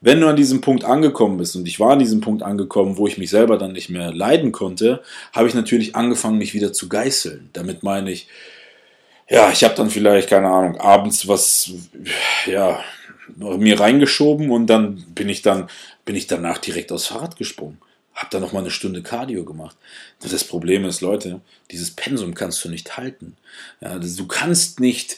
[0.00, 3.06] wenn du an diesem Punkt angekommen bist und ich war an diesem Punkt angekommen, wo
[3.06, 6.88] ich mich selber dann nicht mehr leiden konnte, habe ich natürlich angefangen, mich wieder zu
[6.88, 7.50] geißeln.
[7.52, 8.28] Damit meine ich,
[9.28, 11.70] ja, ich habe dann vielleicht, keine Ahnung, abends was,
[12.46, 12.82] ja,
[13.36, 15.68] mir reingeschoben und dann bin ich dann,
[16.04, 17.78] bin ich danach direkt aufs Fahrrad gesprungen
[18.20, 19.76] hab da noch mal eine Stunde Cardio gemacht.
[20.20, 23.36] Das Problem ist, Leute, dieses Pensum kannst du nicht halten.
[23.80, 25.16] Ja, du kannst nicht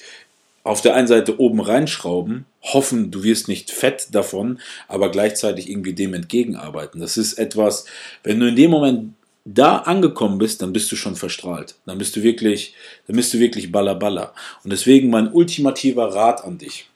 [0.62, 5.94] auf der einen Seite oben reinschrauben, hoffen, du wirst nicht fett davon, aber gleichzeitig irgendwie
[5.94, 7.00] dem entgegenarbeiten.
[7.00, 7.86] Das ist etwas,
[8.22, 11.74] wenn du in dem Moment da angekommen bist, dann bist du schon verstrahlt.
[11.84, 12.74] Dann bist du wirklich,
[13.08, 14.32] dann bist du wirklich ballerballer.
[14.62, 16.86] Und deswegen mein ultimativer Rat an dich.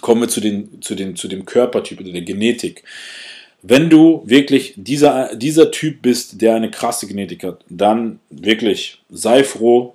[0.00, 2.84] Kommen wir zu, den, zu, den, zu dem Körpertyp oder der Genetik.
[3.62, 9.44] Wenn du wirklich dieser, dieser Typ bist, der eine krasse Genetik hat, dann wirklich sei
[9.44, 9.94] froh,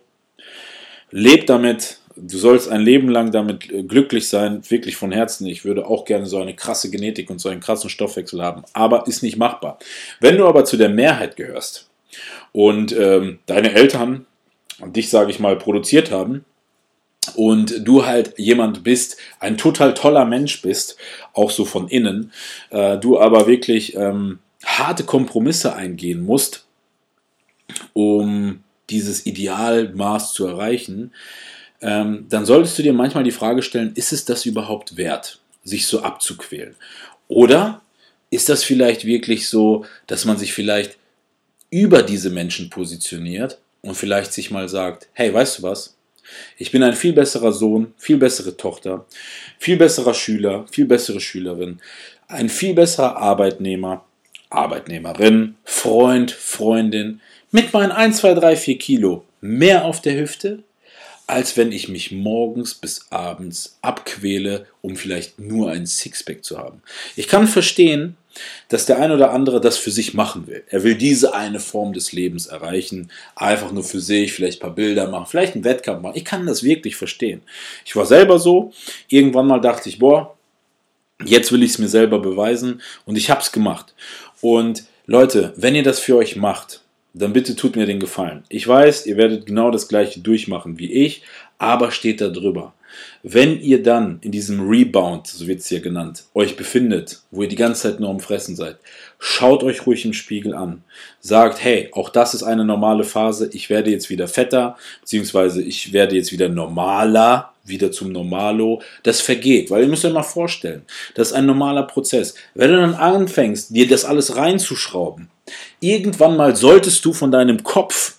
[1.12, 2.00] leb damit.
[2.18, 5.48] Du sollst ein Leben lang damit glücklich sein, wirklich von Herzen.
[5.48, 9.08] Ich würde auch gerne so eine krasse Genetik und so einen krassen Stoffwechsel haben, aber
[9.08, 9.80] ist nicht machbar.
[10.20, 11.90] Wenn du aber zu der Mehrheit gehörst
[12.52, 14.26] und ähm, deine Eltern
[14.88, 16.44] dich, sage ich mal, produziert haben,
[17.36, 20.98] und du halt jemand bist, ein total toller Mensch bist,
[21.34, 22.32] auch so von innen,
[22.72, 26.66] äh, du aber wirklich ähm, harte Kompromisse eingehen musst,
[27.94, 31.12] um dieses Idealmaß zu erreichen,
[31.82, 35.88] ähm, dann solltest du dir manchmal die Frage stellen, ist es das überhaupt wert, sich
[35.88, 36.76] so abzuquälen?
[37.28, 37.82] Oder
[38.30, 40.98] ist das vielleicht wirklich so, dass man sich vielleicht
[41.70, 45.96] über diese Menschen positioniert und vielleicht sich mal sagt, hey, weißt du was?
[46.58, 49.06] Ich bin ein viel besserer Sohn, viel bessere Tochter,
[49.60, 51.80] viel besserer Schüler, viel bessere Schülerin,
[52.28, 54.06] ein viel besserer Arbeitnehmer,
[54.50, 60.64] Arbeitnehmerin, Freund, Freundin, mit meinen 1, 2, 3, 4 Kilo mehr auf der Hüfte,
[61.28, 66.82] als wenn ich mich morgens bis abends abquäle, um vielleicht nur ein Sixpack zu haben.
[67.16, 68.18] Ich kann verstehen,
[68.70, 70.64] dass der ein oder andere das für sich machen will.
[70.68, 74.76] Er will diese eine Form des Lebens erreichen, einfach nur für sich, vielleicht ein paar
[74.76, 76.18] Bilder machen, vielleicht einen Wettkampf machen.
[76.18, 77.42] Ich kann das wirklich verstehen.
[77.86, 78.74] Ich war selber so.
[79.08, 80.36] Irgendwann mal dachte ich, boah,
[81.26, 83.94] jetzt will ich es mir selber beweisen und ich habe es gemacht.
[84.42, 86.82] Und Leute, wenn ihr das für euch macht,
[87.14, 88.44] dann bitte tut mir den Gefallen.
[88.50, 91.24] Ich weiß, ihr werdet genau das gleiche durchmachen wie ich,
[91.58, 92.74] aber steht da drüber.
[93.24, 97.50] Wenn ihr dann in diesem Rebound, so wird es hier genannt, euch befindet, wo ihr
[97.50, 98.78] die ganze Zeit nur am Fressen seid,
[99.20, 100.84] schaut euch ruhig im Spiegel an.
[101.20, 105.94] Sagt, hey, auch das ist eine normale Phase, ich werde jetzt wieder fetter, beziehungsweise ich
[105.94, 108.82] werde jetzt wieder normaler, wieder zum Normalo.
[109.04, 110.84] Das vergeht, weil ihr müsst euch mal vorstellen,
[111.16, 112.36] das ist ein normaler Prozess.
[112.56, 115.30] Wenn du dann anfängst, dir das alles reinzuschrauben,
[115.80, 118.18] irgendwann mal solltest du von deinem Kopf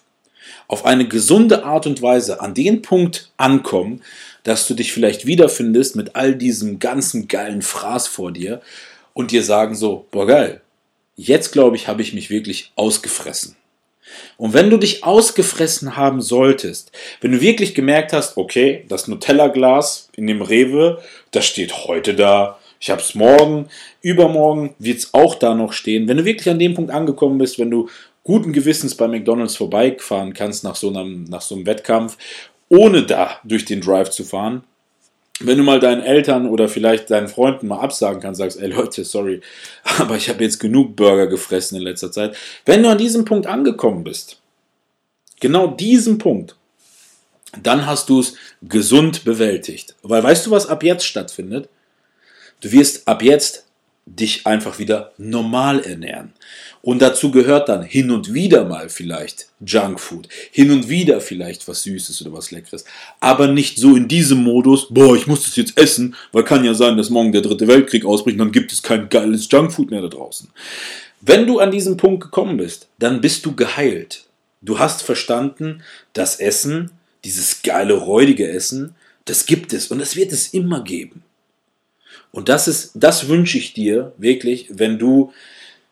[0.69, 4.03] auf eine gesunde Art und Weise an den Punkt ankommen,
[4.45, 8.61] dass du dich vielleicht wiederfindest mit all diesem ganzen geilen Fraß vor dir
[9.15, 10.61] und dir sagen so, boah geil,
[11.17, 13.57] jetzt glaube ich, habe ich mich wirklich ausgefressen.
[14.37, 20.09] Und wenn du dich ausgefressen haben solltest, wenn du wirklich gemerkt hast, okay, das Nutella-Glas
[20.17, 21.01] in dem Rewe,
[21.31, 23.69] das steht heute da, ich habe es morgen,
[24.01, 26.09] übermorgen wird es auch da noch stehen.
[26.09, 27.89] Wenn du wirklich an dem Punkt angekommen bist, wenn du
[28.25, 32.19] guten Gewissens bei McDonalds vorbeifahren kannst nach so einem, nach so einem Wettkampf,
[32.73, 34.65] ohne da durch den Drive zu fahren,
[35.41, 39.05] wenn du mal deinen Eltern oder vielleicht deinen Freunden mal absagen kannst, sagst, ey Leute,
[39.05, 39.43] sorry,
[39.99, 42.35] aber ich habe jetzt genug Burger gefressen in letzter Zeit.
[42.65, 44.41] Wenn du an diesem Punkt angekommen bist,
[45.39, 46.57] genau diesen Punkt,
[47.63, 49.95] dann hast du es gesund bewältigt.
[50.03, 51.69] Weil weißt du, was ab jetzt stattfindet?
[52.63, 53.67] Du wirst ab jetzt
[54.07, 56.33] dich einfach wieder normal ernähren.
[56.83, 61.85] Und dazu gehört dann hin und wieder mal vielleicht Junkfood, hin und wieder vielleicht was
[61.85, 62.85] Süßes oder was Leckeres,
[63.21, 66.75] aber nicht so in diesem Modus, boah, ich muss das jetzt essen, weil kann ja
[66.75, 70.03] sein, dass morgen der dritte Weltkrieg ausbricht, und dann gibt es kein geiles Junkfood mehr
[70.03, 70.49] da draußen.
[71.21, 74.25] Wenn du an diesen Punkt gekommen bist, dann bist du geheilt.
[74.61, 76.91] Du hast verstanden, das Essen,
[77.25, 81.23] dieses geile, räudige Essen, das gibt es und es wird es immer geben.
[82.33, 85.33] Und das ist, das wünsche ich dir wirklich, wenn du,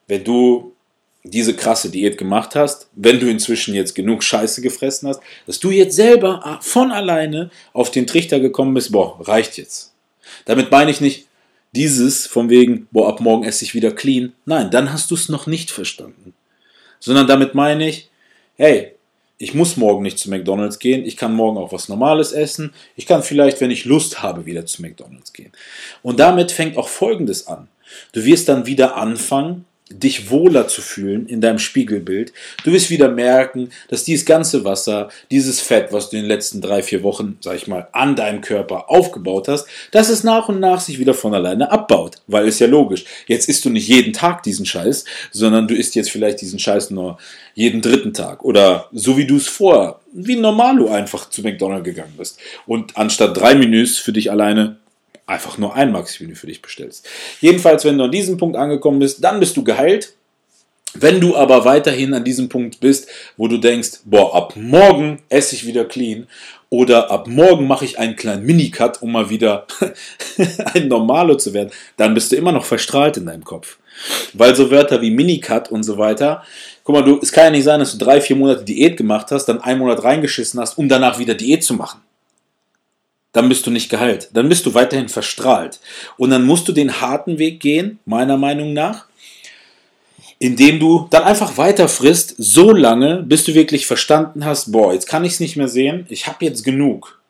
[0.09, 0.75] wenn du
[1.23, 5.71] diese krasse Diät gemacht hast, wenn du inzwischen jetzt genug Scheiße gefressen hast, dass du
[5.71, 9.93] jetzt selber von alleine auf den Trichter gekommen bist, boah, reicht jetzt.
[10.47, 11.27] Damit meine ich nicht
[11.73, 14.33] dieses von wegen, boah, ab morgen esse ich wieder clean.
[14.47, 16.35] Nein, dann hast du es noch nicht verstanden.
[16.99, 18.09] Sondern damit meine ich,
[18.57, 18.95] hey,
[19.43, 23.07] ich muss morgen nicht zu McDonald's gehen, ich kann morgen auch was Normales essen, ich
[23.07, 25.51] kann vielleicht, wenn ich Lust habe, wieder zu McDonald's gehen.
[26.03, 27.69] Und damit fängt auch Folgendes an.
[28.13, 32.33] Du wirst dann wieder anfangen, dich wohler zu fühlen in deinem Spiegelbild.
[32.65, 36.61] Du wirst wieder merken, dass dieses ganze Wasser, dieses Fett, was du in den letzten
[36.61, 40.61] drei, vier Wochen, sag ich mal, an deinem Körper aufgebaut hast, dass es nach und
[40.61, 42.17] nach sich wieder von alleine abbaut.
[42.27, 43.05] Weil ist ja logisch.
[43.27, 46.91] Jetzt isst du nicht jeden Tag diesen Scheiß, sondern du isst jetzt vielleicht diesen Scheiß
[46.91, 47.19] nur
[47.55, 48.45] jeden dritten Tag.
[48.45, 52.39] Oder so wie du es vorher, wie normal du einfach zu McDonald's gegangen bist.
[52.67, 54.77] Und anstatt drei Menüs für dich alleine
[55.31, 57.09] einfach nur ein Maxi-Menü für dich bestellst.
[57.41, 60.15] Jedenfalls, wenn du an diesem Punkt angekommen bist, dann bist du geheilt.
[60.93, 65.55] Wenn du aber weiterhin an diesem Punkt bist, wo du denkst, boah, ab morgen esse
[65.55, 66.27] ich wieder clean
[66.69, 69.69] oder ab morgen mache ich einen kleinen Minicut, um mal wieder
[70.75, 73.79] ein Normalo zu werden, dann bist du immer noch verstrahlt in deinem Kopf.
[74.33, 76.43] Weil so Wörter wie Minicut und so weiter,
[76.83, 79.29] guck mal, du, es kann ja nicht sein, dass du drei, vier Monate Diät gemacht
[79.31, 82.01] hast, dann einen Monat reingeschissen hast, um danach wieder Diät zu machen
[83.33, 84.31] dann bist du nicht geheilt.
[84.33, 85.81] Dann bist du weiterhin verstrahlt.
[86.17, 89.07] Und dann musst du den harten Weg gehen, meiner Meinung nach,
[90.39, 95.07] indem du dann einfach weiter frisst, so lange, bis du wirklich verstanden hast, boah, jetzt
[95.07, 97.21] kann ich es nicht mehr sehen, ich habe jetzt genug.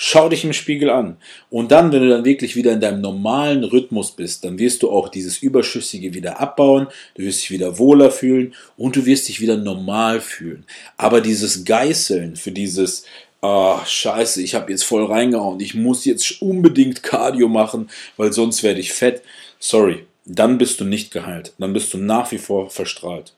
[0.00, 1.16] Schau dich im Spiegel an.
[1.50, 4.90] Und dann, wenn du dann wirklich wieder in deinem normalen Rhythmus bist, dann wirst du
[4.90, 9.40] auch dieses Überschüssige wieder abbauen, du wirst dich wieder wohler fühlen und du wirst dich
[9.40, 10.64] wieder normal fühlen.
[10.96, 13.06] Aber dieses Geißeln für dieses,
[13.40, 18.62] ah, scheiße, ich habe jetzt voll reingehauen, ich muss jetzt unbedingt Cardio machen, weil sonst
[18.62, 19.22] werde ich fett.
[19.58, 23.32] Sorry, dann bist du nicht geheilt, dann bist du nach wie vor verstrahlt.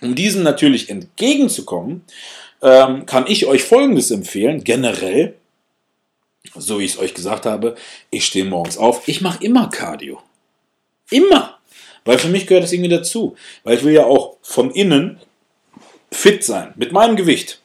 [0.00, 2.02] Um diesem natürlich entgegenzukommen,
[2.60, 5.34] ähm, kann ich euch Folgendes empfehlen, generell,
[6.54, 7.76] so wie ich es euch gesagt habe,
[8.10, 10.20] ich stehe morgens auf, ich mache immer Cardio.
[11.10, 11.58] Immer.
[12.04, 13.36] Weil für mich gehört das irgendwie dazu.
[13.62, 15.20] Weil ich will ja auch von innen
[16.10, 17.61] fit sein, mit meinem Gewicht.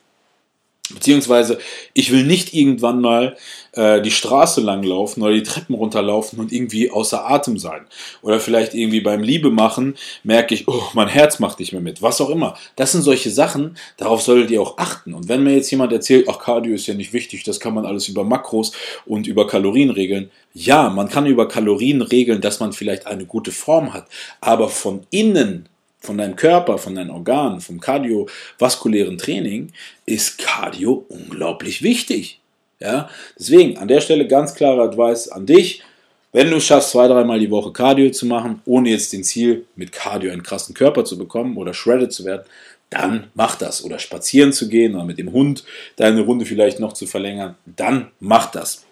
[0.93, 1.59] Beziehungsweise,
[1.93, 3.35] ich will nicht irgendwann mal
[3.73, 7.85] äh, die Straße lang laufen oder die Treppen runterlaufen und irgendwie außer Atem sein.
[8.21, 12.01] Oder vielleicht irgendwie beim Liebe machen merke ich, oh, mein Herz macht nicht mehr mit.
[12.01, 12.57] Was auch immer.
[12.75, 15.13] Das sind solche Sachen, darauf solltet ihr auch achten.
[15.13, 17.85] Und wenn mir jetzt jemand erzählt, ach, Cardio ist ja nicht wichtig, das kann man
[17.85, 18.71] alles über Makros
[19.05, 20.31] und über Kalorien regeln.
[20.53, 24.07] Ja, man kann über Kalorien regeln, dass man vielleicht eine gute Form hat.
[24.41, 25.67] Aber von innen
[26.07, 29.71] von deinem Körper, von deinen Organen, vom kardiovaskulären Training,
[30.05, 32.39] ist Cardio unglaublich wichtig.
[32.79, 35.83] Ja, deswegen an der Stelle ganz klarer Advice an dich.
[36.31, 39.91] Wenn du schaffst, zwei, dreimal die Woche Cardio zu machen, ohne jetzt den Ziel, mit
[39.91, 42.43] Cardio einen krassen Körper zu bekommen oder shredded zu werden,
[42.89, 43.83] dann mach das.
[43.83, 45.63] Oder spazieren zu gehen oder mit dem Hund
[45.95, 48.86] deine Runde vielleicht noch zu verlängern, dann mach das.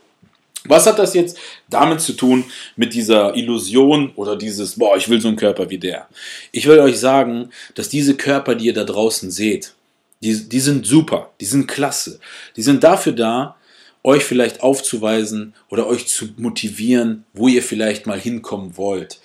[0.67, 1.37] Was hat das jetzt
[1.69, 5.77] damit zu tun mit dieser Illusion oder dieses, boah, ich will so einen Körper wie
[5.77, 6.07] der?
[6.51, 9.73] Ich will euch sagen, dass diese Körper, die ihr da draußen seht,
[10.21, 12.19] die, die sind super, die sind klasse.
[12.55, 13.55] Die sind dafür da,
[14.03, 19.19] euch vielleicht aufzuweisen oder euch zu motivieren, wo ihr vielleicht mal hinkommen wollt.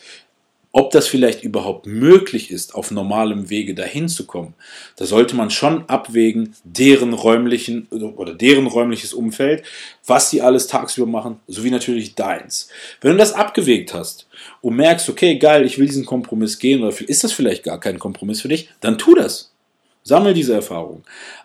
[0.73, 4.55] Ob das vielleicht überhaupt möglich ist, auf normalem Wege dahin zu kommen,
[4.95, 9.65] da sollte man schon abwägen, deren räumlichen oder deren räumliches Umfeld,
[10.07, 12.69] was sie alles tagsüber machen, sowie natürlich deins.
[13.01, 14.29] Wenn du das abgewägt hast
[14.61, 17.99] und merkst, okay, geil, ich will diesen Kompromiss gehen oder ist das vielleicht gar kein
[17.99, 19.53] Kompromiss für dich, dann tu das.
[20.05, 21.03] Sammel diese Erfahrung.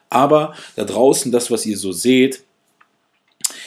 [0.10, 2.43] Aber da draußen, das, was ihr so seht,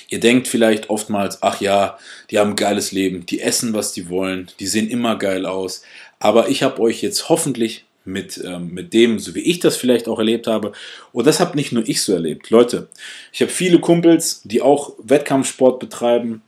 [0.09, 1.99] Ihr denkt vielleicht oftmals, ach ja,
[2.31, 5.83] die haben ein geiles Leben, die essen, was die wollen, die sehen immer geil aus.
[6.19, 10.09] Aber ich habe euch jetzt hoffentlich mit, ähm, mit dem, so wie ich das vielleicht
[10.09, 10.73] auch erlebt habe.
[11.13, 12.51] Und das habe nicht nur ich so erlebt.
[12.51, 12.89] Leute,
[13.33, 16.43] ich habe viele Kumpels, die auch Wettkampfsport betreiben.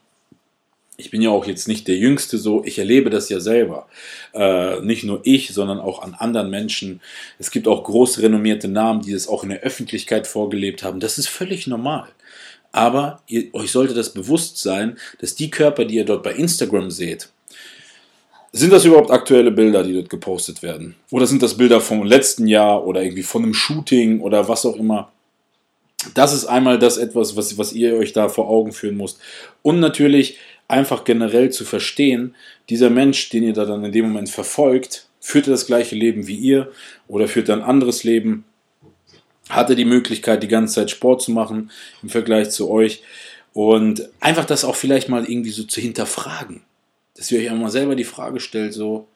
[0.96, 3.88] Ich bin ja auch jetzt nicht der Jüngste so, ich erlebe das ja selber.
[4.34, 7.00] Äh, nicht nur ich, sondern auch an anderen Menschen.
[7.38, 11.00] Es gibt auch groß renommierte Namen, die das auch in der Öffentlichkeit vorgelebt haben.
[11.00, 12.08] Das ist völlig normal.
[12.72, 16.90] Aber ihr, euch sollte das bewusst sein, dass die Körper, die ihr dort bei Instagram
[16.90, 17.28] seht,
[18.52, 20.96] sind das überhaupt aktuelle Bilder, die dort gepostet werden?
[21.10, 24.76] Oder sind das Bilder vom letzten Jahr oder irgendwie von einem Shooting oder was auch
[24.76, 25.12] immer?
[26.14, 29.20] Das ist einmal das etwas, was, was ihr euch da vor Augen führen müsst.
[29.62, 32.34] Und natürlich einfach generell zu verstehen,
[32.70, 36.26] dieser Mensch, den ihr da dann in dem Moment verfolgt, führt er das gleiche Leben
[36.26, 36.72] wie ihr
[37.06, 38.44] oder führt er ein anderes Leben?
[39.50, 41.70] Hat er die Möglichkeit, die ganze Zeit Sport zu machen
[42.02, 43.02] im Vergleich zu euch?
[43.52, 46.62] Und einfach das auch vielleicht mal irgendwie so zu hinterfragen
[47.20, 49.06] dass ihr euch einmal selber die Frage stellt, so,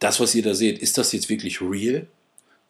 [0.00, 2.08] das, was ihr da seht, ist das jetzt wirklich real?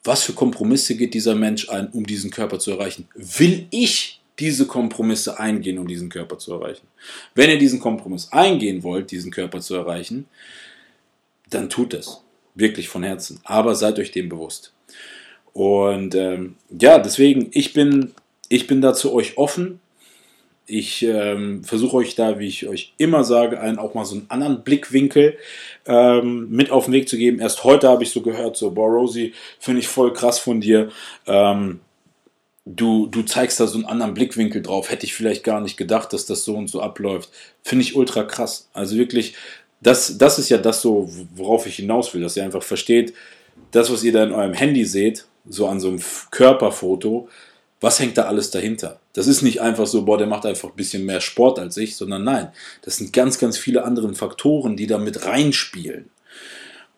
[0.03, 3.07] Was für Kompromisse geht dieser Mensch ein, um diesen Körper zu erreichen?
[3.15, 6.85] Will ich diese Kompromisse eingehen, um diesen Körper zu erreichen?
[7.33, 10.27] Wenn ihr diesen Kompromiss eingehen wollt, diesen Körper zu erreichen,
[11.49, 12.21] dann tut es.
[12.53, 13.39] Wirklich von Herzen.
[13.43, 14.71] Aber seid euch dem bewusst.
[15.53, 18.11] Und ähm, ja, deswegen, ich bin,
[18.49, 19.79] ich bin da zu euch offen.
[20.65, 24.27] Ich ähm, versuche euch da, wie ich euch immer sage, einen auch mal so einen
[24.29, 25.37] anderen Blickwinkel
[25.85, 27.39] ähm, mit auf den Weg zu geben.
[27.39, 30.89] Erst heute habe ich so gehört, so, boah, Rosie, finde ich voll krass von dir.
[31.27, 31.81] Ähm,
[32.65, 34.89] du, du zeigst da so einen anderen Blickwinkel drauf.
[34.89, 37.29] Hätte ich vielleicht gar nicht gedacht, dass das so und so abläuft.
[37.63, 38.69] Finde ich ultra krass.
[38.73, 39.33] Also wirklich,
[39.81, 43.13] das, das ist ja das so, worauf ich hinaus will, dass ihr einfach versteht,
[43.71, 47.29] das, was ihr da in eurem Handy seht, so an so einem Körperfoto,
[47.79, 48.99] was hängt da alles dahinter?
[49.13, 51.95] Das ist nicht einfach so, boah, der macht einfach ein bisschen mehr Sport als ich,
[51.95, 52.49] sondern nein,
[52.83, 56.09] das sind ganz, ganz viele andere Faktoren, die da mit reinspielen.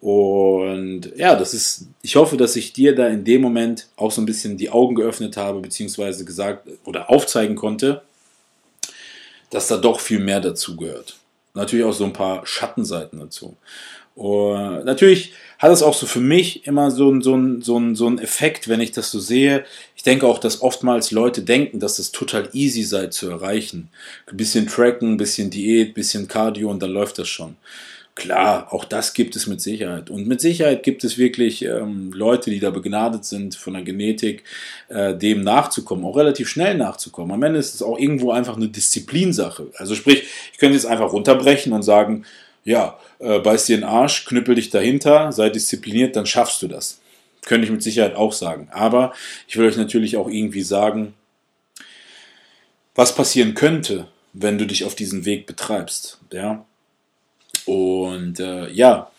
[0.01, 4.21] Und ja, das ist, ich hoffe, dass ich dir da in dem Moment auch so
[4.21, 8.01] ein bisschen die Augen geöffnet habe, beziehungsweise gesagt oder aufzeigen konnte,
[9.49, 11.15] dass da doch viel mehr dazu gehört.
[11.53, 13.55] Natürlich auch so ein paar Schattenseiten dazu.
[14.15, 18.07] Und natürlich hat es auch so für mich immer so ein, so, so, ein, so
[18.07, 19.65] ein Effekt, wenn ich das so sehe.
[19.95, 23.89] Ich denke auch, dass oftmals Leute denken, dass es total easy sei zu erreichen.
[24.29, 27.55] Ein bisschen Tracken, ein bisschen Diät, ein bisschen Cardio und dann läuft das schon.
[28.15, 30.11] Klar, auch das gibt es mit Sicherheit.
[30.11, 34.43] Und mit Sicherheit gibt es wirklich ähm, Leute, die da begnadet sind von der Genetik,
[34.89, 37.31] äh, dem nachzukommen, auch relativ schnell nachzukommen.
[37.31, 39.71] Am Ende ist es auch irgendwo einfach eine Disziplinsache.
[39.77, 42.23] Also sprich, ich könnte jetzt einfach runterbrechen und sagen,
[42.63, 46.99] ja, äh, beiß dir den Arsch, knüppel dich dahinter, sei diszipliniert, dann schaffst du das.
[47.45, 48.69] Könnte ich mit Sicherheit auch sagen.
[48.71, 49.13] Aber
[49.47, 51.13] ich will euch natürlich auch irgendwie sagen,
[52.95, 56.19] was passieren könnte, wenn du dich auf diesen Weg betreibst.
[56.31, 56.65] Ja?
[57.65, 59.11] Und äh, ja,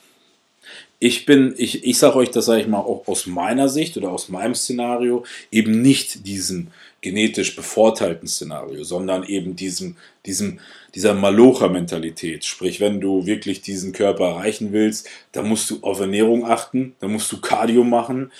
[0.98, 4.10] ich bin, ich, ich sage euch das, sage ich mal, auch aus meiner Sicht oder
[4.10, 6.68] aus meinem Szenario, eben nicht diesem
[7.04, 10.58] genetisch bevorteilten Szenario, sondern eben diesem, diesem,
[10.94, 12.46] dieser Malocha-Mentalität.
[12.46, 17.12] Sprich, wenn du wirklich diesen Körper erreichen willst, dann musst du auf Ernährung achten, dann
[17.12, 18.32] musst du Cardio machen,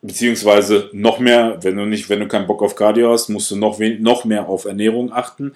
[0.00, 3.56] beziehungsweise noch mehr, wenn du nicht, wenn du keinen Bock auf Cardio hast, musst du
[3.56, 5.54] noch, noch mehr auf Ernährung achten.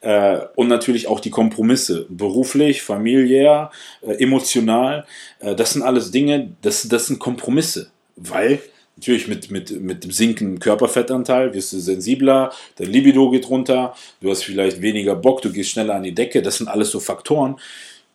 [0.00, 3.70] Äh, und natürlich auch die Kompromisse, beruflich, familiär,
[4.02, 5.06] äh, emotional.
[5.38, 8.60] Äh, das sind alles Dinge, das, das sind Kompromisse, weil
[8.96, 14.30] Natürlich mit, mit, mit dem sinkenden Körperfettanteil wirst du sensibler, dein Libido geht runter, du
[14.30, 16.42] hast vielleicht weniger Bock, du gehst schneller an die Decke.
[16.42, 17.58] Das sind alles so Faktoren,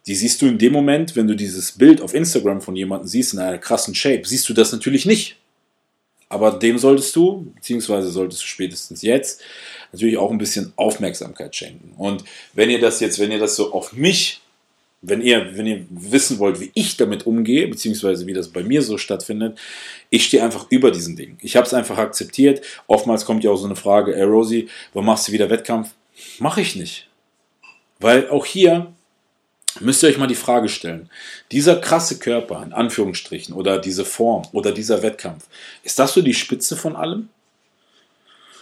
[0.07, 3.33] die siehst du in dem Moment, wenn du dieses Bild auf Instagram von jemandem siehst
[3.33, 5.35] in einer krassen Shape, siehst du das natürlich nicht.
[6.29, 9.41] Aber dem solltest du, beziehungsweise solltest du spätestens jetzt,
[9.91, 11.93] natürlich auch ein bisschen Aufmerksamkeit schenken.
[11.97, 12.23] Und
[12.53, 14.38] wenn ihr das jetzt, wenn ihr das so auf mich
[15.01, 18.81] wenn ihr, wenn ihr wissen wollt, wie ich damit umgehe, beziehungsweise wie das bei mir
[18.81, 19.57] so stattfindet,
[20.09, 21.37] ich stehe einfach über diesen Ding.
[21.41, 22.61] Ich habe es einfach akzeptiert.
[22.87, 25.91] Oftmals kommt ja auch so eine Frage, ey Rosie, wann machst du wieder Wettkampf?
[26.39, 27.07] Mache ich nicht.
[27.99, 28.93] Weil auch hier
[29.79, 31.09] müsst ihr euch mal die Frage stellen,
[31.51, 35.45] dieser krasse Körper, in Anführungsstrichen, oder diese Form, oder dieser Wettkampf,
[35.83, 37.29] ist das so die Spitze von allem?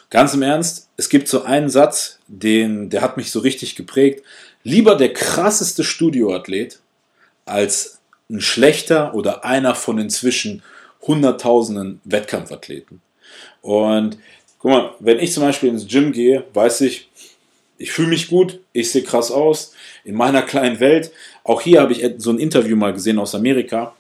[0.10, 4.24] Ganz im Ernst, es gibt so einen Satz, den, der hat mich so richtig geprägt
[4.68, 6.82] lieber der krasseste Studioathlet
[7.46, 8.00] als
[8.30, 10.62] ein schlechter oder einer von inzwischen
[11.04, 13.02] hunderttausenden Wettkampfathleten.
[13.62, 14.18] Und
[14.60, 17.10] guck mal, wenn ich zum Beispiel ins Gym gehe, weiß ich,
[17.78, 21.12] ich fühle mich gut, ich sehe krass aus, in meiner kleinen Welt.
[21.46, 23.96] Auch hier habe ich so ein Interview mal gesehen aus Amerika.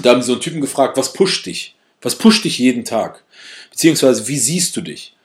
[0.00, 1.74] Da haben sie so einen Typen gefragt, was pusht dich?
[2.02, 3.24] Was pusht dich jeden Tag?
[3.70, 5.16] Beziehungsweise, wie siehst du dich?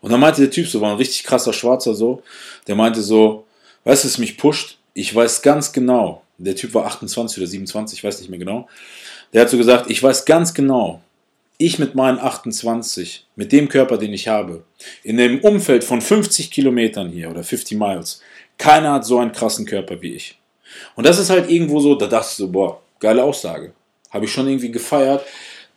[0.00, 2.24] Und dann meinte der Typ, so war ein richtig krasser Schwarzer so,
[2.66, 3.44] der meinte so,
[3.84, 4.78] Weißt du, es mich pusht?
[4.94, 8.68] Ich weiß ganz genau, der Typ war 28 oder 27, ich weiß nicht mehr genau.
[9.32, 11.00] Der hat so gesagt, ich weiß ganz genau,
[11.58, 14.64] ich mit meinen 28, mit dem Körper, den ich habe,
[15.02, 18.22] in dem Umfeld von 50 Kilometern hier oder 50 Miles,
[18.58, 20.38] keiner hat so einen krassen Körper wie ich.
[20.96, 23.72] Und das ist halt irgendwo so, da dachte ich so, boah, geile Aussage.
[24.10, 25.24] Habe ich schon irgendwie gefeiert.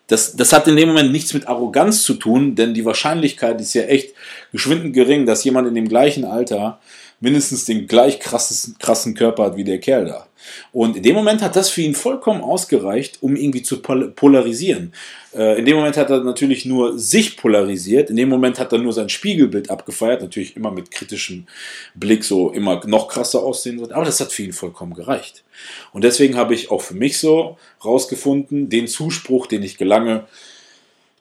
[0.08, 3.74] Das, das hat in dem Moment nichts mit Arroganz zu tun, denn die Wahrscheinlichkeit ist
[3.74, 4.14] ja echt
[4.52, 6.80] geschwindend gering, dass jemand in dem gleichen Alter
[7.24, 10.28] mindestens den gleich krassen, krassen Körper hat wie der Kerl da.
[10.74, 14.92] Und in dem Moment hat das für ihn vollkommen ausgereicht, um irgendwie zu polarisieren.
[15.34, 18.80] Äh, in dem Moment hat er natürlich nur sich polarisiert, in dem Moment hat er
[18.80, 21.48] nur sein Spiegelbild abgefeiert, natürlich immer mit kritischem
[21.96, 25.46] Blick so immer noch krasser aussehen wird, aber das hat für ihn vollkommen gereicht.
[25.94, 30.26] Und deswegen habe ich auch für mich so rausgefunden, den Zuspruch, den ich gelange,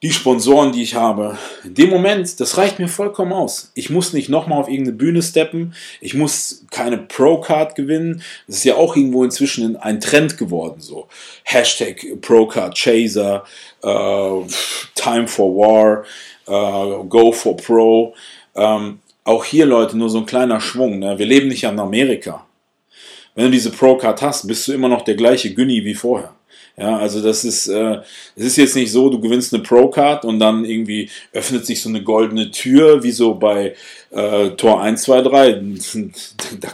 [0.03, 1.39] die Sponsoren, die ich habe.
[1.63, 3.71] In dem Moment, das reicht mir vollkommen aus.
[3.75, 5.75] Ich muss nicht nochmal auf irgendeine Bühne steppen.
[6.01, 8.23] Ich muss keine Pro-Card gewinnen.
[8.49, 11.07] Das ist ja auch irgendwo inzwischen ein Trend geworden, so.
[11.45, 13.45] Hashtag Pro-Card Chaser,
[13.85, 14.45] uh,
[14.97, 16.05] Time for War,
[16.49, 18.15] uh, Go for Pro.
[18.57, 20.99] Ähm, auch hier, Leute, nur so ein kleiner Schwung.
[20.99, 21.17] Ne?
[21.17, 22.45] Wir leben nicht in Amerika.
[23.37, 26.35] Wenn du diese Pro-Card hast, bist du immer noch der gleiche Günni wie vorher.
[26.77, 28.01] Ja, also das ist, äh,
[28.35, 31.91] es ist jetzt nicht so, du gewinnst eine Pro-Card und dann irgendwie öffnet sich so
[31.91, 33.75] eine goldene Tür, wie so bei
[34.11, 35.63] äh, Tor 1, 2, 3.
[36.61, 36.69] Da,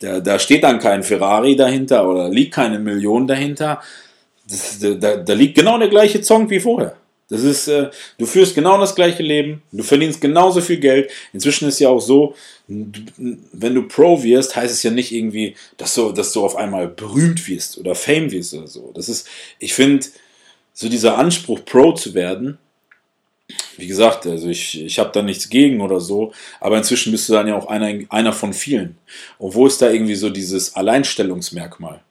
[0.00, 3.80] da, da steht dann kein Ferrari dahinter oder liegt keine Million dahinter.
[4.48, 6.96] Das, da, da liegt genau der gleiche Song wie vorher.
[7.32, 11.10] Das ist, äh, du führst genau das gleiche Leben, du verdienst genauso viel Geld.
[11.32, 12.34] Inzwischen ist ja auch so,
[12.68, 16.88] wenn du Pro wirst, heißt es ja nicht irgendwie, dass du, dass du auf einmal
[16.88, 18.92] berühmt wirst oder Fame wirst oder so.
[18.94, 19.26] Das ist,
[19.58, 20.04] ich finde,
[20.74, 22.58] so dieser Anspruch, Pro zu werden,
[23.78, 27.32] wie gesagt, also ich, ich habe da nichts gegen oder so, aber inzwischen bist du
[27.32, 28.98] dann ja auch einer, einer von vielen.
[29.38, 32.02] Und wo ist da irgendwie so dieses Alleinstellungsmerkmal?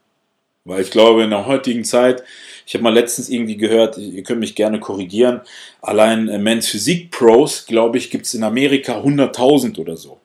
[0.64, 2.22] Weil ich glaube, in der heutigen Zeit,
[2.66, 5.40] ich habe mal letztens irgendwie gehört, ihr könnt mich gerne korrigieren,
[5.80, 10.20] allein äh, Men's Physik Pros, glaube ich, gibt es in Amerika 100.000 oder so.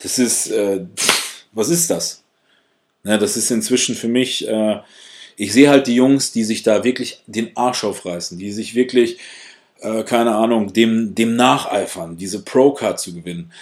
[0.00, 0.84] Das ist, äh,
[1.52, 2.22] was ist das?
[3.04, 4.80] Ja, das ist inzwischen für mich, äh,
[5.36, 9.18] ich sehe halt die Jungs, die sich da wirklich den Arsch aufreißen, die sich wirklich,
[9.80, 13.52] äh, keine Ahnung, dem, dem nacheifern, diese Pro-Card zu gewinnen.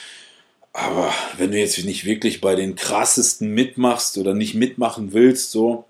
[0.73, 5.85] Aber wenn du jetzt nicht wirklich bei den krassesten mitmachst oder nicht mitmachen willst, so,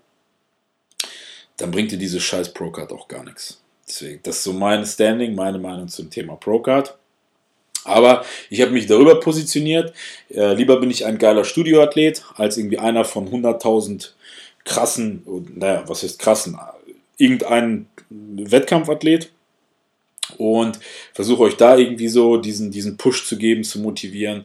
[1.57, 3.59] dann bringt dir diese scheiß Procard auch gar nichts.
[3.87, 6.97] Deswegen, das ist so mein Standing, meine Meinung zum Thema Procard.
[7.83, 9.93] Aber ich habe mich darüber positioniert.
[10.29, 14.09] Äh, lieber bin ich ein geiler Studioathlet als irgendwie einer von 100.000
[14.65, 15.23] krassen,
[15.55, 16.59] naja, was ist krassen,
[17.17, 19.31] irgendein Wettkampfathlet.
[20.37, 20.79] Und
[21.13, 24.43] versuche euch da irgendwie so diesen, diesen Push zu geben, zu motivieren.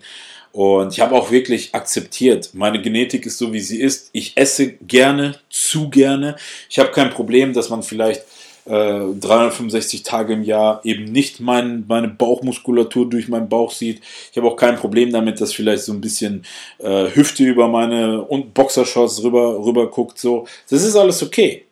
[0.52, 4.10] Und ich habe auch wirklich akzeptiert, meine Genetik ist so, wie sie ist.
[4.12, 6.36] Ich esse gerne, zu gerne.
[6.68, 8.22] Ich habe kein Problem, dass man vielleicht
[8.66, 14.02] äh, 365 Tage im Jahr eben nicht mein, meine Bauchmuskulatur durch meinen Bauch sieht.
[14.30, 16.44] Ich habe auch kein Problem damit, dass vielleicht so ein bisschen
[16.78, 20.18] äh, Hüfte über meine und Boxershorts rüber, rüber guckt.
[20.18, 20.46] So.
[20.68, 21.64] Das ist alles okay.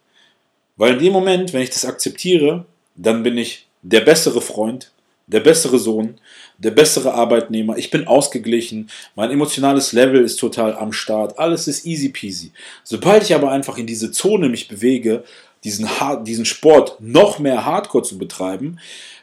[0.76, 2.64] Weil in dem Moment, wenn ich das akzeptiere,
[2.97, 4.91] dann bin ich der bessere Freund,
[5.31, 6.18] der bessere Sohn,
[6.59, 11.87] der bessere Arbeitnehmer, ich bin ausgeglichen, mein emotionales Level ist total am Start, alles ist
[11.87, 12.53] easy peasy.
[12.85, 15.24] Sobald ich aber einfach in diese Zone mich bewege,
[15.64, 15.89] diesen,
[16.24, 18.78] diesen Sport noch mehr Hardcore zu betreiben,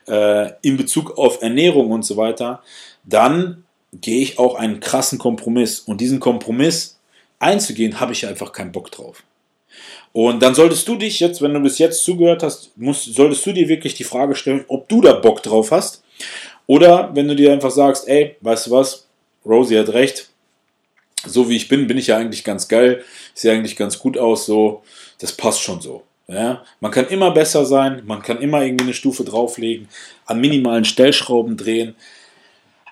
[0.07, 2.61] äh, in Bezug auf Ernährung und so weiter,
[3.03, 5.79] dann gehe ich auch einen krassen Kompromiss.
[5.79, 6.97] Und diesen Kompromiss
[7.39, 9.23] einzugehen, habe ich einfach keinen Bock drauf.
[10.17, 13.53] Und dann solltest du dich jetzt, wenn du bis jetzt zugehört hast, musst, solltest du
[13.53, 16.03] dir wirklich die Frage stellen, ob du da Bock drauf hast
[16.65, 19.05] oder wenn du dir einfach sagst, ey, weißt du was,
[19.45, 20.29] Rosie hat recht,
[21.23, 23.03] so wie ich bin, bin ich ja eigentlich ganz geil,
[23.35, 24.81] sehe eigentlich ganz gut aus, so,
[25.19, 26.01] das passt schon so.
[26.27, 29.87] Ja, man kann immer besser sein, man kann immer irgendwie eine Stufe drauflegen,
[30.25, 31.95] an minimalen Stellschrauben drehen,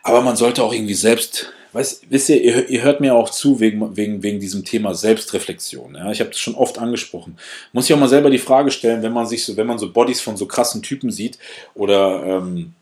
[0.04, 3.60] aber man sollte auch irgendwie selbst, weißt, wisst ihr, ihr, ihr hört mir auch zu
[3.60, 5.96] wegen, wegen, wegen diesem Thema Selbstreflexion.
[5.96, 7.38] Ja, ich habe das schon oft angesprochen.
[7.74, 9.92] Muss ich auch mal selber die Frage stellen, wenn man sich so, wenn man so
[9.92, 11.38] Bodies von so krassen Typen sieht
[11.74, 12.74] oder ähm,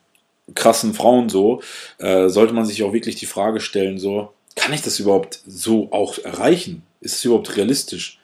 [0.53, 1.63] krassen Frauen so,
[1.97, 5.91] äh, sollte man sich auch wirklich die Frage stellen, so, kann ich das überhaupt so
[5.91, 6.83] auch erreichen?
[7.01, 8.19] Ist es überhaupt realistisch?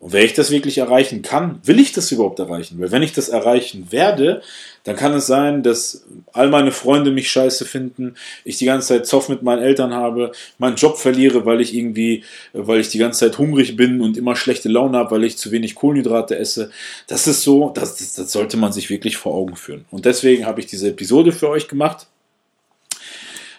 [0.00, 2.78] Und wenn ich das wirklich erreichen kann, will ich das überhaupt erreichen?
[2.78, 4.42] Weil wenn ich das erreichen werde,
[4.84, 9.06] dann kann es sein, dass all meine Freunde mich scheiße finden, ich die ganze Zeit
[9.06, 12.22] Zoff mit meinen Eltern habe, meinen Job verliere, weil ich irgendwie,
[12.52, 15.50] weil ich die ganze Zeit hungrig bin und immer schlechte Laune habe, weil ich zu
[15.50, 16.70] wenig Kohlenhydrate esse.
[17.08, 19.84] Das ist so, das, das, das sollte man sich wirklich vor Augen führen.
[19.90, 22.06] Und deswegen habe ich diese Episode für euch gemacht.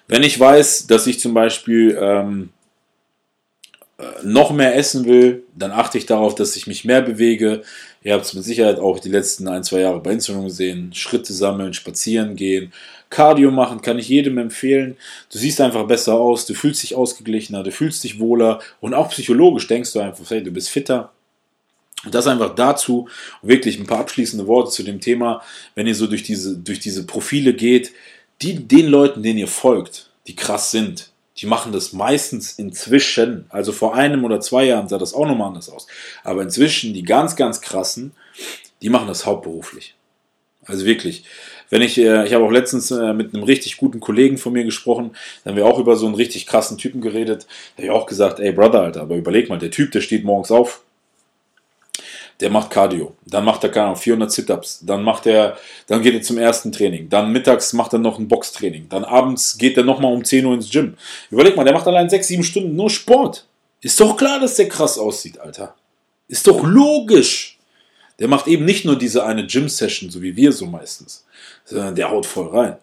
[0.08, 2.50] Wenn ich weiß, dass ich zum Beispiel ähm,
[4.24, 7.64] noch mehr essen will, dann achte ich darauf, dass ich mich mehr bewege.
[8.02, 10.94] Ihr habt es mit Sicherheit auch die letzten ein, zwei Jahre bei Instagram gesehen.
[10.94, 12.72] Schritte sammeln, spazieren gehen,
[13.10, 14.96] Cardio machen, kann ich jedem empfehlen.
[15.32, 19.10] Du siehst einfach besser aus, du fühlst dich ausgeglichener, du fühlst dich wohler und auch
[19.10, 21.12] psychologisch denkst du einfach, hey, du bist fitter.
[22.06, 23.10] Und das einfach dazu,
[23.42, 25.42] wirklich ein paar abschließende Worte zu dem Thema,
[25.76, 27.92] wenn ihr so durch diese, durch diese Profile geht,
[28.42, 31.12] die, den Leuten, denen ihr folgt, die krass sind,
[31.42, 35.48] die machen das meistens inzwischen, also vor einem oder zwei Jahren sah das auch nochmal
[35.48, 35.88] anders aus,
[36.24, 38.12] aber inzwischen die ganz, ganz krassen,
[38.82, 39.96] die machen das hauptberuflich.
[40.66, 41.26] Also wirklich.
[41.70, 44.64] Wenn ich, äh, ich habe auch letztens äh, mit einem richtig guten Kollegen von mir
[44.64, 45.12] gesprochen,
[45.44, 48.06] da haben wir auch über so einen richtig krassen Typen geredet, da habe ich auch
[48.06, 50.82] gesagt, ey Brother, Alter, aber überleg mal, der Typ, der steht morgens auf,
[52.40, 56.14] der macht Cardio, dann macht er keine Ahnung, 400 Sit-Ups, dann macht er, dann geht
[56.14, 59.84] er zum ersten Training, dann mittags macht er noch ein Boxtraining, dann abends geht er
[59.84, 60.96] nochmal um 10 Uhr ins Gym.
[61.32, 63.46] Überleg mal, der macht allein 6, 7 Stunden nur Sport.
[63.82, 65.76] Ist doch klar, dass der krass aussieht, Alter.
[66.28, 67.58] Ist doch logisch.
[68.20, 71.26] Der macht eben nicht nur diese eine Gym-Session, so wie wir so meistens,
[71.64, 72.78] sondern der haut voll rein.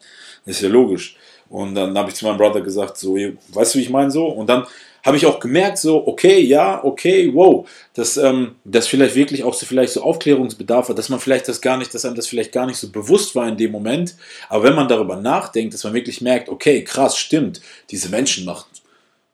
[0.47, 1.17] ist ja logisch.
[1.49, 4.27] Und dann habe ich zu meinem Brother gesagt, so, weißt du, wie ich meine so?
[4.27, 4.67] Und dann
[5.07, 9.55] habe ich auch gemerkt, so, okay, ja, okay, wow, dass ähm, das vielleicht wirklich auch
[9.55, 12.51] so vielleicht so Aufklärungsbedarf hat, dass man vielleicht das gar nicht, dass einem das vielleicht
[12.51, 14.17] gar nicht so bewusst war in dem Moment.
[14.49, 18.67] Aber wenn man darüber nachdenkt, dass man wirklich merkt, okay, krass, stimmt, diese Menschen machen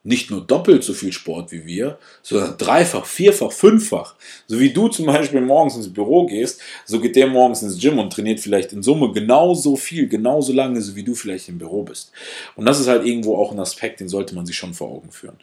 [0.04, 4.16] nicht nur doppelt so viel Sport wie wir, sondern dreifach, vierfach, fünffach.
[4.48, 7.98] So wie du zum Beispiel morgens ins Büro gehst, so geht der morgens ins Gym
[7.98, 11.84] und trainiert vielleicht in Summe genauso viel, genauso lange, so wie du vielleicht im Büro
[11.84, 12.10] bist.
[12.56, 15.12] Und das ist halt irgendwo auch ein Aspekt, den sollte man sich schon vor Augen
[15.12, 15.36] führen.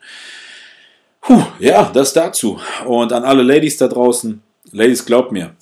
[1.21, 2.59] Puh, ja, das dazu.
[2.85, 4.41] Und an alle Ladies da draußen,
[4.71, 5.55] Ladies, glaubt mir,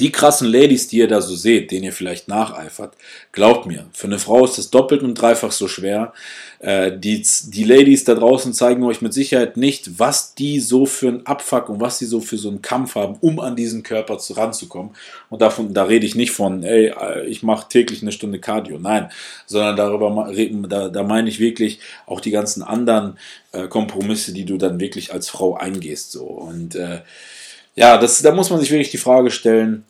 [0.00, 2.94] die krassen Ladies, die ihr da so seht, denen ihr vielleicht nacheifert,
[3.32, 6.12] glaubt mir, für eine Frau ist das doppelt und dreifach so schwer.
[6.58, 11.08] Äh, die, die Ladies da draußen zeigen euch mit Sicherheit nicht, was die so für
[11.08, 14.18] einen Abfuck und was die so für so einen Kampf haben, um an diesen Körper
[14.18, 14.92] zu, ranzukommen.
[15.28, 18.78] Und davon, da rede ich nicht von, ey, äh, ich mache täglich eine Stunde Cardio,
[18.78, 19.10] nein,
[19.46, 20.32] sondern darüber
[20.68, 23.18] da, da meine ich wirklich auch die ganzen anderen
[23.52, 26.10] äh, Kompromisse, die du dann wirklich als Frau eingehst.
[26.12, 26.24] So.
[26.24, 27.00] Und äh,
[27.74, 29.84] ja, das, da muss man sich wirklich die Frage stellen,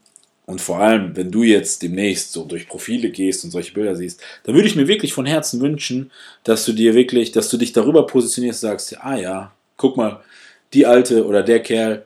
[0.47, 4.21] und vor allem, wenn du jetzt demnächst so durch Profile gehst und solche Bilder siehst,
[4.43, 6.11] dann würde ich mir wirklich von Herzen wünschen,
[6.45, 10.23] dass du dir wirklich, dass du dich darüber positionierst und sagst, ah ja, guck mal,
[10.75, 12.05] die Alte oder der Kerl,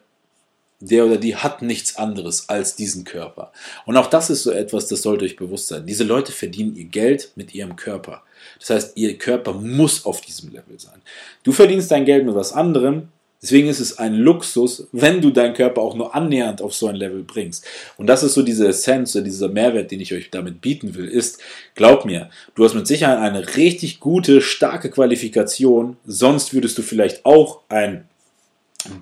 [0.80, 3.52] der oder die hat nichts anderes als diesen Körper.
[3.86, 5.86] Und auch das ist so etwas, das sollte euch bewusst sein.
[5.86, 8.22] Diese Leute verdienen ihr Geld mit ihrem Körper.
[8.60, 11.02] Das heißt, ihr Körper muss auf diesem Level sein.
[11.42, 13.08] Du verdienst dein Geld mit was anderem,
[13.40, 16.96] Deswegen ist es ein Luxus, wenn du deinen Körper auch nur annähernd auf so ein
[16.96, 17.64] Level bringst.
[17.96, 21.40] Und das ist so diese Essenz, dieser Mehrwert, den ich euch damit bieten will, ist,
[21.76, 27.24] glaub mir, du hast mit Sicherheit eine richtig gute, starke Qualifikation, sonst würdest du vielleicht
[27.24, 28.08] auch ein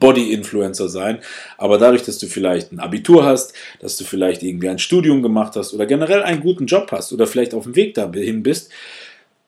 [0.01, 1.18] Body-Influencer sein,
[1.57, 5.55] aber dadurch, dass du vielleicht ein Abitur hast, dass du vielleicht irgendwie ein Studium gemacht
[5.57, 8.70] hast oder generell einen guten Job hast oder vielleicht auf dem Weg dahin bist,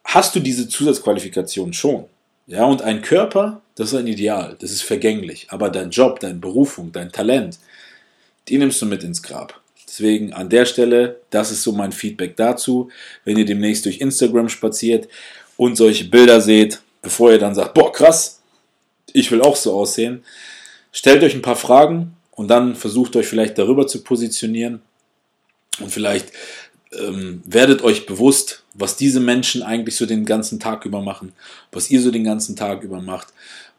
[0.05, 2.05] hast du diese Zusatzqualifikation schon.
[2.49, 5.49] Ja, und ein Körper, das ist ein Ideal, das ist vergänglich.
[5.51, 7.59] Aber dein Job, deine Berufung, dein Talent,
[8.49, 9.61] die nimmst du mit ins Grab.
[9.87, 12.91] Deswegen an der Stelle, das ist so mein Feedback dazu.
[13.27, 15.09] Wenn ihr demnächst durch Instagram spaziert
[15.59, 18.41] und solche Bilder seht, bevor ihr dann sagt, boah, krass,
[19.13, 20.25] ich will auch so aussehen,
[20.91, 24.81] stellt euch ein paar Fragen und dann versucht euch vielleicht darüber zu positionieren
[25.81, 26.33] und vielleicht
[26.93, 31.33] ähm, werdet euch bewusst, was diese Menschen eigentlich so den ganzen Tag über machen,
[31.73, 33.29] was ihr so den ganzen Tag über macht.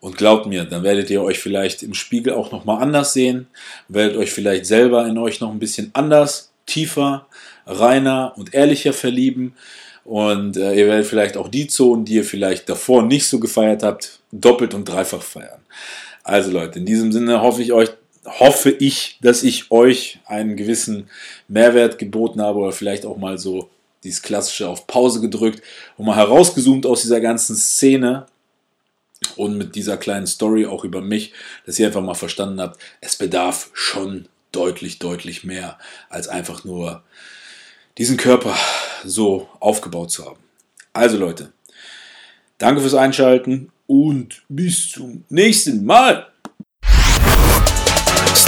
[0.02, 3.48] Und glaubt mir, dann werdet ihr euch vielleicht im Spiegel auch nochmal anders sehen,
[3.88, 7.28] werdet euch vielleicht selber in euch noch ein bisschen anders, tiefer,
[7.66, 9.56] reiner und ehrlicher verlieben.
[10.06, 13.84] Und äh, ihr werdet vielleicht auch die Zonen, die ihr vielleicht davor nicht so gefeiert
[13.84, 15.60] habt, doppelt und dreifach feiern.
[16.24, 17.90] Also Leute, in diesem Sinne hoffe ich euch,
[18.26, 21.10] hoffe ich, dass ich euch einen gewissen
[21.48, 23.70] Mehrwert geboten habe oder vielleicht auch mal so
[24.04, 25.62] dieses klassische auf Pause gedrückt
[25.98, 28.28] und mal herausgezoomt aus dieser ganzen Szene
[29.36, 31.34] und mit dieser kleinen Story auch über mich,
[31.66, 35.78] dass ihr einfach mal verstanden habt, es bedarf schon deutlich, deutlich mehr
[36.10, 37.04] als einfach nur
[37.98, 38.56] diesen Körper
[39.04, 40.40] so aufgebaut zu haben.
[40.94, 41.52] Also Leute,
[42.58, 46.32] danke fürs Einschalten und bis zum nächsten Mal.